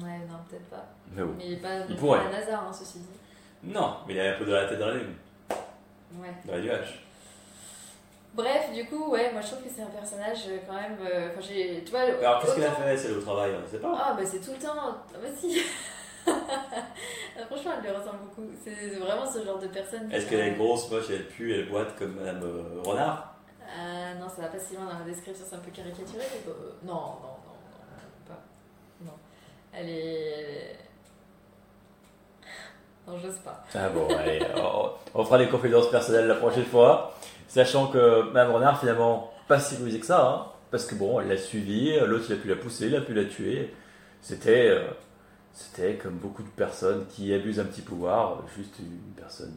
Ouais, 0.00 0.18
non, 0.30 0.36
peut-être 0.48 0.66
pas. 0.70 0.86
Mais 1.12 1.22
bon. 1.22 1.34
Mais 1.36 1.56
pas 1.56 1.80
plus 1.82 1.96
pourrait. 1.96 2.20
à 2.20 2.24
la 2.24 2.40
NASA, 2.40 2.58
hein, 2.60 2.72
ceci 2.72 3.00
dit. 3.00 3.06
Non, 3.62 3.96
mais 4.06 4.14
il 4.14 4.20
a 4.20 4.34
un 4.34 4.38
peu 4.38 4.44
de 4.44 4.52
la 4.52 4.66
tête 4.66 4.78
dans 4.78 4.86
la 4.88 4.94
lune, 4.94 5.14
Ouais. 6.14 6.28
dans 6.44 6.54
les 6.54 6.62
nuages. 6.62 7.04
Bref, 8.34 8.72
du 8.72 8.86
coup, 8.86 9.10
ouais, 9.10 9.32
moi 9.32 9.40
je 9.40 9.48
trouve 9.48 9.62
que 9.64 9.70
c'est 9.74 9.82
un 9.82 9.86
personnage 9.86 10.38
euh, 10.48 10.58
quand 10.66 10.74
même. 10.74 10.96
euh, 11.00 11.28
Enfin, 11.30 11.40
j'ai. 11.40 11.82
Tu 11.84 11.90
vois. 11.90 12.00
Alors 12.02 12.40
qu'est-ce 12.40 12.54
qu'elle 12.54 12.64
a 12.64 12.68
autant- 12.72 12.82
fait, 12.82 12.96
celle 12.96 13.18
au 13.18 13.20
travail 13.20 13.52
On 13.58 13.62
ne 13.62 13.66
sait 13.66 13.78
pas. 13.78 13.98
Ah, 14.00 14.14
bah 14.14 14.22
c'est 14.24 14.40
tout 14.40 14.52
le 14.52 14.58
temps. 14.58 14.74
Ah, 14.76 14.96
bah 15.20 15.28
si. 15.36 15.60
Franchement, 17.48 17.72
elle 17.78 17.82
lui 17.90 17.96
ressemble 17.96 18.18
beaucoup. 18.20 18.44
C'est 18.62 18.74
vraiment 18.98 19.26
ce 19.30 19.44
genre 19.44 19.58
de 19.58 19.66
personne. 19.68 20.08
qui 20.08 20.14
Est-ce 20.14 20.26
qu'elle 20.28 20.40
est 20.40 20.50
grosse, 20.56 20.90
moche, 20.90 21.06
elle 21.10 21.26
pue, 21.26 21.52
elle 21.54 21.68
boite 21.68 21.96
comme 21.98 22.14
Madame 22.14 22.42
euh, 22.44 22.80
Renard? 22.84 23.34
Ah 23.66 24.14
non, 24.20 24.28
ça 24.28 24.42
va 24.42 24.48
pas 24.48 24.58
si 24.58 24.74
loin 24.74 24.84
dans 24.86 24.98
la 24.98 25.04
description, 25.04 25.44
c'est 25.48 25.56
un 25.56 25.60
peu 25.60 25.70
caricaturé. 25.70 26.24
Mais 26.46 26.52
euh, 26.52 26.72
non, 26.84 26.94
non, 26.94 26.94
non, 26.94 27.54
non, 27.56 28.26
pas. 28.28 28.40
Non. 29.04 29.12
Elle 29.72 29.88
est. 29.88 30.76
Non, 33.08 33.18
j'ose 33.18 33.38
pas. 33.38 33.64
Ah 33.74 33.88
bon, 33.88 34.06
allez, 34.16 34.40
on, 34.56 34.90
on 35.14 35.24
fera 35.24 35.38
des 35.38 35.48
confidences 35.48 35.90
personnelles 35.90 36.26
la 36.26 36.34
prochaine 36.34 36.64
fois, 36.66 37.14
sachant 37.48 37.86
que 37.88 38.30
Madame 38.32 38.52
Renard, 38.52 38.78
finalement, 38.80 39.32
pas 39.46 39.58
si 39.58 39.76
rusée 39.76 39.98
que 40.00 40.06
ça, 40.06 40.26
hein, 40.26 40.46
parce 40.70 40.84
que 40.84 40.94
bon, 40.94 41.18
elle 41.20 41.28
l'a 41.28 41.36
suivi, 41.38 41.98
l'autre 42.00 42.26
il 42.28 42.34
a 42.34 42.36
pu 42.36 42.48
la 42.48 42.56
pousser, 42.56 42.86
il 42.88 42.96
a 42.96 43.00
pu 43.00 43.14
la 43.14 43.24
tuer. 43.24 43.74
C'était, 44.20 44.68
euh, 44.68 44.88
c'était 45.52 45.94
comme 45.94 46.14
beaucoup 46.18 46.42
de 46.42 46.48
personnes 46.48 47.06
qui 47.08 47.32
abusent 47.32 47.60
un 47.60 47.64
petit 47.64 47.80
pouvoir, 47.82 48.42
juste 48.56 48.78
une 48.80 48.98
personne 49.16 49.54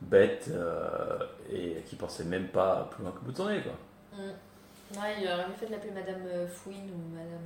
bête 0.00 0.48
euh, 0.52 1.18
et 1.50 1.82
qui 1.86 1.96
pensait 1.96 2.24
même 2.24 2.48
pas 2.48 2.88
plus 2.92 3.02
loin 3.02 3.12
que 3.12 3.24
bout 3.24 3.32
de 3.32 3.36
son 3.36 3.48
nez, 3.48 3.62
quoi. 3.62 3.72
Mm. 4.18 4.98
Ouais, 5.00 5.14
il 5.20 5.26
aurait 5.26 5.48
mieux 5.48 5.54
fait 5.58 5.66
de 5.66 5.72
l'appeler 5.72 5.90
Madame 5.92 6.46
Fouine 6.48 6.90
ou 6.94 7.14
Madame. 7.14 7.40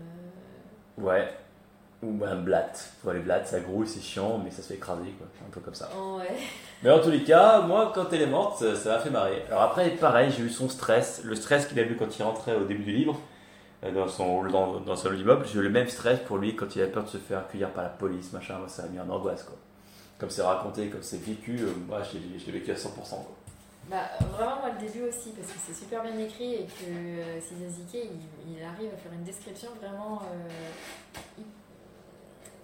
euh, 0.98 1.02
Ouais. 1.02 1.28
Ou 2.02 2.12
Madame 2.12 2.44
Blatt. 2.44 2.92
Vois, 3.04 3.12
les 3.12 3.20
Blatt, 3.20 3.46
ça 3.46 3.60
grouille, 3.60 3.86
c'est 3.86 4.00
chiant, 4.00 4.38
mais 4.42 4.50
ça 4.50 4.62
se 4.62 4.68
fait 4.68 4.74
écraser, 4.74 5.10
quoi. 5.18 5.26
Un 5.46 5.50
peu 5.50 5.60
comme 5.60 5.74
ça. 5.74 5.90
Oh, 5.96 6.16
ouais. 6.18 6.34
Mais 6.82 6.90
en 6.90 6.98
tous 6.98 7.10
les 7.10 7.22
cas, 7.24 7.60
moi, 7.60 7.92
quand 7.94 8.10
elle 8.12 8.22
est 8.22 8.26
morte, 8.26 8.64
ça 8.74 8.88
m'a 8.90 8.98
fait 9.00 9.10
marrer. 9.10 9.42
Alors 9.48 9.60
après, 9.62 9.90
pareil, 9.90 10.32
j'ai 10.34 10.44
eu 10.44 10.48
son 10.48 10.70
stress, 10.70 11.20
le 11.24 11.34
stress 11.34 11.66
qu'il 11.66 11.78
a 11.78 11.82
eu 11.82 11.96
quand 11.96 12.18
il 12.18 12.22
rentrait 12.22 12.56
au 12.56 12.64
début 12.64 12.84
du 12.84 12.92
livre, 12.92 13.20
euh, 13.84 13.92
dans 13.92 14.08
son, 14.08 14.44
dans, 14.44 14.80
dans 14.80 14.96
son 14.96 15.12
immeuble. 15.12 15.44
J'ai 15.46 15.58
eu 15.58 15.62
le 15.62 15.68
même 15.68 15.88
stress 15.88 16.20
pour 16.20 16.38
lui 16.38 16.56
quand 16.56 16.74
il 16.74 16.80
avait 16.80 16.90
peur 16.90 17.04
de 17.04 17.08
se 17.10 17.18
faire 17.18 17.40
accueillir 17.40 17.68
par 17.70 17.82
la 17.84 17.90
police, 17.90 18.32
machin. 18.32 18.56
Moi, 18.58 18.68
ça 18.68 18.84
m'a 18.84 18.88
mis 18.88 19.00
en 19.00 19.10
angoisse, 19.10 19.42
quoi. 19.42 19.56
Comme 20.18 20.30
c'est 20.30 20.40
raconté, 20.40 20.88
comme 20.88 21.02
c'est 21.02 21.22
vécu, 21.22 21.58
euh, 21.60 21.72
moi, 21.86 22.00
je 22.02 22.16
l'ai 22.46 22.58
vécu 22.58 22.70
à 22.70 22.74
100%, 22.76 22.88
quoi. 23.10 23.36
Bah, 23.90 23.96
vraiment, 24.38 24.56
moi, 24.60 24.70
le 24.80 24.86
début 24.86 25.02
aussi, 25.06 25.30
parce 25.32 25.52
que 25.52 25.58
c'est 25.66 25.74
super 25.74 26.02
bien 26.02 26.16
écrit 26.18 26.54
et 26.54 26.64
que 26.66 26.84
euh, 26.88 27.40
Sizazike, 27.42 27.92
il, 28.46 28.54
il 28.56 28.62
arrive 28.64 28.88
à 28.94 28.96
faire 28.96 29.12
une 29.12 29.24
description 29.24 29.68
vraiment. 29.82 30.22
euh, 30.32 31.42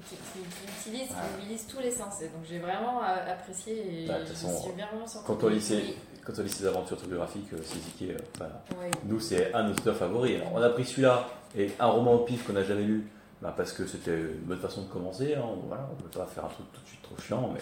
qui, 0.09 0.17
qui- 0.17 0.41
qui 0.41 0.91
utilise, 0.91 1.09
qui 1.09 1.15
Ouais. 1.15 1.21
mobilise 1.39 1.67
tous 1.67 1.81
les 1.81 1.91
sens. 1.91 2.21
Et 2.23 2.29
donc, 2.29 2.45
j'ai 2.49 2.59
vraiment 2.59 3.03
euh, 3.03 3.33
apprécié 3.33 4.05
et 4.05 4.07
Bah, 4.07 4.15
je 4.25 4.33
façon, 4.33 4.61
suis 4.63 4.73
vraiment 4.73 5.05
Quand 5.27 5.43
on 5.45 5.49
lit 5.49 5.61
ses, 5.61 5.77
compris. 5.81 5.97
quand 6.25 6.33
on 6.39 6.43
lit 6.43 6.49
ses 6.51 6.67
aventures 6.67 6.97
autobiographiques, 6.99 7.53
euh, 7.53 7.63
Suzuki, 7.63 8.13
euh, 8.13 8.17
bah, 8.39 8.63
Ouais. 8.81 8.91
nous, 9.05 9.21
c'est 9.21 9.53
un 9.55 9.65
de 9.65 9.69
nos 9.71 9.75
auteurs 9.75 9.97
favoris. 9.97 10.37
Alors, 10.41 10.53
on 10.55 10.63
a 10.63 10.71
pris 10.71 10.85
celui-là 10.85 11.29
et 11.57 11.71
un 11.79 11.87
roman 11.87 12.15
au 12.15 12.19
pif 12.25 12.47
qu'on 12.47 12.53
n'a 12.55 12.65
jamais 12.65 12.85
lu, 12.85 13.07
bah, 13.43 13.53
parce 13.57 13.73
que 13.73 13.87
c'était 13.87 14.17
une 14.19 14.45
bonne 14.45 14.61
façon 14.61 14.83
de 14.83 14.89
commencer. 14.89 15.35
Hein. 15.35 15.45
Voilà, 15.67 15.89
on 15.91 15.97
ne 15.97 16.03
peut 16.09 16.19
pas 16.19 16.27
faire 16.27 16.45
un 16.45 16.49
truc 16.49 16.67
tout 16.73 16.81
de 16.81 16.87
suite 16.87 17.03
trop 17.03 17.17
chiant, 17.21 17.51
mais, 17.53 17.61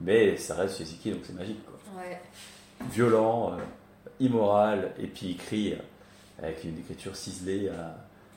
mais 0.00 0.36
ça 0.36 0.54
reste 0.54 0.76
Suzuki, 0.76 1.10
donc 1.10 1.20
c'est 1.24 1.34
magique, 1.34 1.64
quoi. 1.66 1.78
Ouais. 2.02 2.20
violent, 2.90 3.52
euh, 3.52 3.62
immoral, 4.20 4.92
et 4.98 5.06
puis 5.06 5.32
écrit 5.32 5.72
euh, 5.74 5.76
avec 6.42 6.64
une 6.64 6.78
écriture 6.78 7.14
ciselée, 7.14 7.68
euh, 7.68 7.90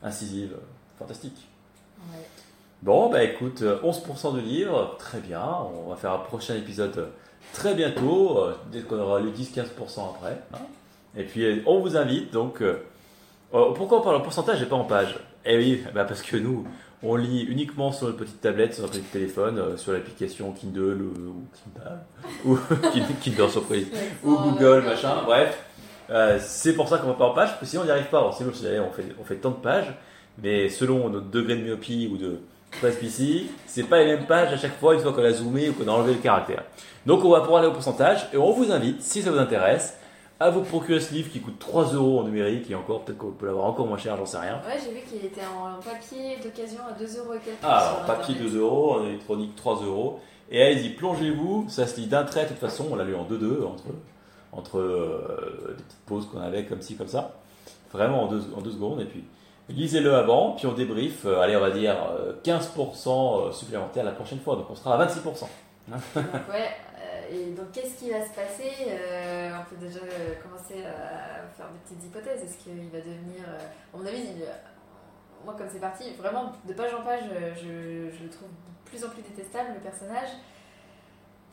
incisive, 0.04 0.54
euh, 0.54 0.60
fantastique. 1.00 1.48
Ouais. 2.12 2.26
Bon, 2.86 3.10
bah 3.10 3.24
écoute, 3.24 3.64
euh, 3.64 3.80
11% 3.84 4.36
du 4.36 4.42
livre, 4.42 4.96
très 5.00 5.18
bien, 5.20 5.42
on 5.84 5.90
va 5.90 5.96
faire 5.96 6.12
un 6.12 6.20
prochain 6.20 6.54
épisode 6.54 6.96
euh, 7.00 7.06
très 7.52 7.74
bientôt, 7.74 8.38
euh, 8.38 8.54
dès 8.72 8.82
qu'on 8.82 9.00
aura 9.00 9.20
lu 9.20 9.30
10-15% 9.32 9.64
après. 10.16 10.38
hein. 10.54 10.60
Et 11.18 11.24
puis 11.24 11.44
euh, 11.46 11.64
on 11.66 11.80
vous 11.80 11.98
invite, 11.98 12.32
donc, 12.32 12.62
euh, 12.62 12.84
euh, 13.56 13.72
pourquoi 13.74 13.98
on 13.98 14.02
parle 14.02 14.18
en 14.18 14.22
pourcentage 14.22 14.62
et 14.62 14.68
pas 14.68 14.76
en 14.76 14.84
page? 14.84 15.18
Eh 15.46 15.58
oui, 15.58 15.84
bah 15.96 16.06
parce 16.06 16.22
que 16.22 16.38
nous, 16.38 16.68
on 17.02 17.16
lit 17.16 17.42
uniquement 17.50 17.92
sur 17.92 18.06
notre 18.06 18.20
petite 18.20 18.40
tablette, 18.40 18.76
sur 18.76 18.84
notre 18.84 18.94
petit 19.00 19.04
téléphone, 19.12 19.58
euh, 19.58 19.78
sur 19.78 19.92
l'application 19.92 20.52
Kindle 20.52 21.02
ou, 21.02 21.30
ou 21.30 21.44
Kindle, 21.56 22.00
ou 22.46 22.60
Kindle 23.24 23.50
surprise 23.50 23.88
ou 24.24 24.38
Oh, 24.38 24.52
Google, 24.52 24.84
machin, 24.86 25.24
bref. 25.26 25.60
Euh, 26.12 26.38
c'est 26.40 26.74
pour 26.76 26.88
ça 26.88 27.00
qu'on 27.00 27.08
va 27.08 27.14
pas 27.16 27.26
en 27.26 27.34
page, 27.34 27.50
parce 27.50 27.62
que 27.62 27.66
sinon 27.66 27.82
on 27.82 27.86
n'y 27.86 27.92
arrive 27.92 28.10
pas. 28.12 28.20
Alors, 28.20 28.38
sinon, 28.38 28.52
on 28.52 28.92
fait, 28.94 29.06
on 29.20 29.24
fait 29.24 29.38
tant 29.38 29.50
de 29.50 29.56
pages, 29.56 29.92
mais 30.44 30.70
selon 30.70 31.10
notre 31.10 31.32
degré 31.32 31.56
de 31.56 31.64
myopie 31.64 32.08
ou 32.14 32.18
de 32.18 32.42
presbytie, 32.72 33.50
c'est 33.68 33.84
pas 33.84 34.00
les 34.00 34.06
mêmes 34.06 34.26
pages 34.26 34.54
à 34.54 34.58
chaque 34.58 34.78
fois, 34.80 34.94
une 34.94 35.00
fois 35.00 35.14
qu'on 35.14 35.24
a 35.24 35.32
zoomé 35.32 35.70
ou 35.70 35.74
qu'on 35.74 35.88
a 35.88 35.92
enlevé 35.92 36.14
le 36.14 36.20
caractère. 36.20 36.64
Donc 37.06 37.24
on 37.24 37.30
va 37.30 37.42
pouvoir 37.42 37.60
aller 37.60 37.68
au 37.68 37.74
pourcentage, 37.74 38.28
et 38.34 38.38
on 38.38 38.52
vous 38.52 38.72
invite, 38.72 39.02
si 39.02 39.22
ça 39.22 39.32
vous 39.32 39.38
intéresse, 39.38 39.98
à 40.40 40.50
vous 40.50 40.62
procurer 40.62 41.00
ce 41.00 41.14
livre 41.14 41.32
qui 41.32 41.40
coûte 41.40 41.60
3 41.60 41.94
euros 41.94 42.20
en 42.20 42.24
numérique, 42.24 42.70
et 42.70 42.76
encore, 42.76 43.04
peut-être 43.04 43.18
qu'on 43.18 43.32
peut 43.32 43.46
l'avoir 43.46 43.66
encore 43.66 43.88
moins 43.88 43.98
cher, 43.98 44.18
j'en 44.18 44.26
sais 44.26 44.38
rien. 44.38 44.60
Ouais, 44.68 44.78
j'ai 44.84 44.92
vu 44.92 45.00
qu'il 45.08 45.26
était 45.26 45.42
en 45.46 45.80
papier 45.82 46.38
d'occasion 46.44 46.82
à 46.90 46.92
2 46.92 47.20
euros 47.20 47.34
et. 47.34 47.40
Ah, 47.64 47.78
alors, 47.78 48.06
papier 48.06 48.34
Internet. 48.34 48.54
2 48.54 48.60
euros, 48.60 48.96
en 48.96 49.06
électronique 49.06 49.56
3 49.56 49.84
euros. 49.84 50.20
Et 50.52 50.62
allez-y, 50.62 50.90
plongez-vous, 50.90 51.66
ça 51.70 51.88
se 51.88 52.00
lit 52.00 52.08
d'un 52.08 52.24
trait, 52.24 52.44
de 52.44 52.50
toute 52.50 52.60
façon, 52.60 52.88
on 52.92 52.96
l'a 52.96 53.04
lu 53.04 53.16
en 53.16 53.24
2-2, 53.24 53.66
entre, 53.66 53.84
entre 54.52 54.78
euh, 54.78 55.76
des 55.78 55.84
petites 55.84 56.06
pauses 56.06 56.28
qu'on 56.28 56.42
avait 56.42 56.66
comme 56.66 56.82
ci, 56.82 56.96
comme 56.96 57.08
ça. 57.08 57.36
Vraiment 57.92 58.24
en 58.24 58.28
deux, 58.28 58.44
en 58.56 58.62
deux 58.62 58.72
secondes, 58.72 59.02
et 59.02 59.06
puis 59.06 59.24
lisez-le 59.70 60.14
avant, 60.16 60.52
puis 60.54 60.68
on 60.68 60.74
débrief, 60.74 61.26
euh, 61.26 61.42
allez, 61.42 61.56
on 61.56 61.62
va 61.62 61.72
dire 61.72 61.96
euh, 62.12 62.34
15% 62.44 63.52
supplémentaire 63.52 64.04
la 64.04 64.12
prochaine 64.12 64.40
fois, 64.40 64.56
donc 64.56 64.70
on 64.70 64.76
sera 64.76 65.02
à 65.02 65.06
26%. 65.06 65.48
Donc, 65.88 66.00
ouais, 66.50 66.70
euh, 67.00 67.32
et 67.32 67.52
donc, 67.52 67.72
qu'est-ce 67.72 67.96
qui 68.00 68.10
va 68.10 68.24
se 68.26 68.34
passer 68.34 68.72
Euh, 68.90 69.52
On 69.60 69.70
peut 69.70 69.80
déjà 69.86 70.00
euh, 70.00 70.34
commencer 70.42 70.84
à 70.84 71.46
faire 71.56 71.68
des 71.72 71.80
petites 71.86 72.04
hypothèses. 72.06 72.44
Est-ce 72.44 72.58
qu'il 72.64 72.90
va 72.90 73.00
devenir. 73.00 73.42
euh, 73.48 73.60
à 73.94 73.98
mon 73.98 74.06
avis, 74.06 74.24
moi, 75.44 75.54
comme 75.58 75.68
c'est 75.72 75.80
parti, 75.80 76.12
vraiment, 76.18 76.52
de 76.68 76.74
page 76.74 76.94
en 76.94 77.04
page, 77.04 77.24
euh, 77.32 77.52
je, 77.56 78.16
je 78.18 78.24
le 78.24 78.30
trouve 78.30 78.48
de 78.50 78.90
plus 78.90 79.04
en 79.06 79.10
plus 79.10 79.22
détestable, 79.22 79.70
le 79.76 79.80
personnage. 79.82 80.30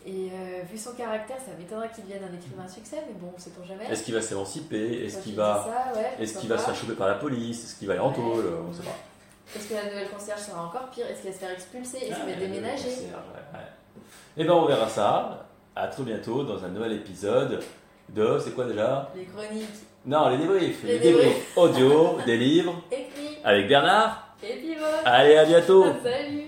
Et 0.05 0.31
euh, 0.33 0.63
vu 0.71 0.77
son 0.77 0.93
caractère, 0.95 1.37
ça 1.39 1.53
m'étonnerait 1.59 1.91
qu'il 1.95 2.05
devienne 2.05 2.23
un 2.25 2.35
écrivain 2.37 2.65
à 2.65 2.69
succès, 2.69 2.97
mais 3.07 3.15
bon, 3.21 3.29
pour 3.55 3.65
jamais. 3.65 3.85
Est-ce 3.89 4.03
qu'il 4.03 4.15
va 4.15 4.21
s'émanciper? 4.21 5.05
Est-ce 5.05 5.19
qu'il 5.23 5.37
va, 5.37 5.67
ouais, 5.95 6.23
est-ce 6.25 6.39
qu'il 6.39 6.49
va 6.49 6.59
se 6.59 6.65
faire 6.65 6.75
choper 6.75 6.95
par 6.95 7.07
la 7.09 7.15
police? 7.15 7.65
Est-ce 7.65 7.77
qu'il 7.79 7.87
va 7.87 7.95
aller 7.95 8.03
en 8.03 8.09
Ouais. 8.09 8.15
tôle? 8.17 8.45
On 8.65 8.69
ne 8.69 8.73
sait 8.75 8.83
pas. 8.83 8.97
Est-ce 9.55 9.69
que 9.69 9.75
la 9.75 9.85
nouvelle 9.85 10.09
concierge 10.09 10.41
sera 10.41 10.65
encore 10.65 10.89
pire? 10.91 11.07
Est-ce 11.07 11.23
qu'elle 11.23 11.31
va 11.33 11.39
se 11.39 11.45
faire 11.45 11.51
expulser? 11.53 11.97
Est-ce 11.99 12.09
qu'elle 12.17 12.27
va 12.27 12.33
Ah, 12.37 12.41
déménager? 12.41 12.83
concierge, 12.85 13.03
ouais, 13.13 13.59
ouais. 13.59 13.67
Eh 14.39 14.45
ben 14.45 14.53
on 14.55 14.65
verra 14.65 14.89
ça. 14.89 15.47
À 15.77 15.87
très 15.89 16.03
bientôt 16.03 16.43
dans 16.43 16.63
un 16.65 16.69
nouvel 16.69 16.93
épisode 16.93 17.63
de. 18.09 18.39
C'est 18.43 18.53
quoi 18.55 18.65
déjà? 18.65 19.11
Les 19.17 19.25
chroniques 19.25 19.69
Non, 20.05 20.29
les 20.31 20.39
débriefs. 20.39 20.83
Les 20.83 20.95
Les 20.95 20.99
débriefs 20.99 21.57
audio 21.57 22.19
des 22.27 22.37
livres 22.37 22.75
écrits 22.91 23.39
avec 23.45 23.69
Bernard. 23.69 24.35
et 24.43 24.57
puis 24.57 24.75
Allez, 25.05 25.37
à 25.37 25.45
bientôt 25.45 25.85
Salut 26.03 26.42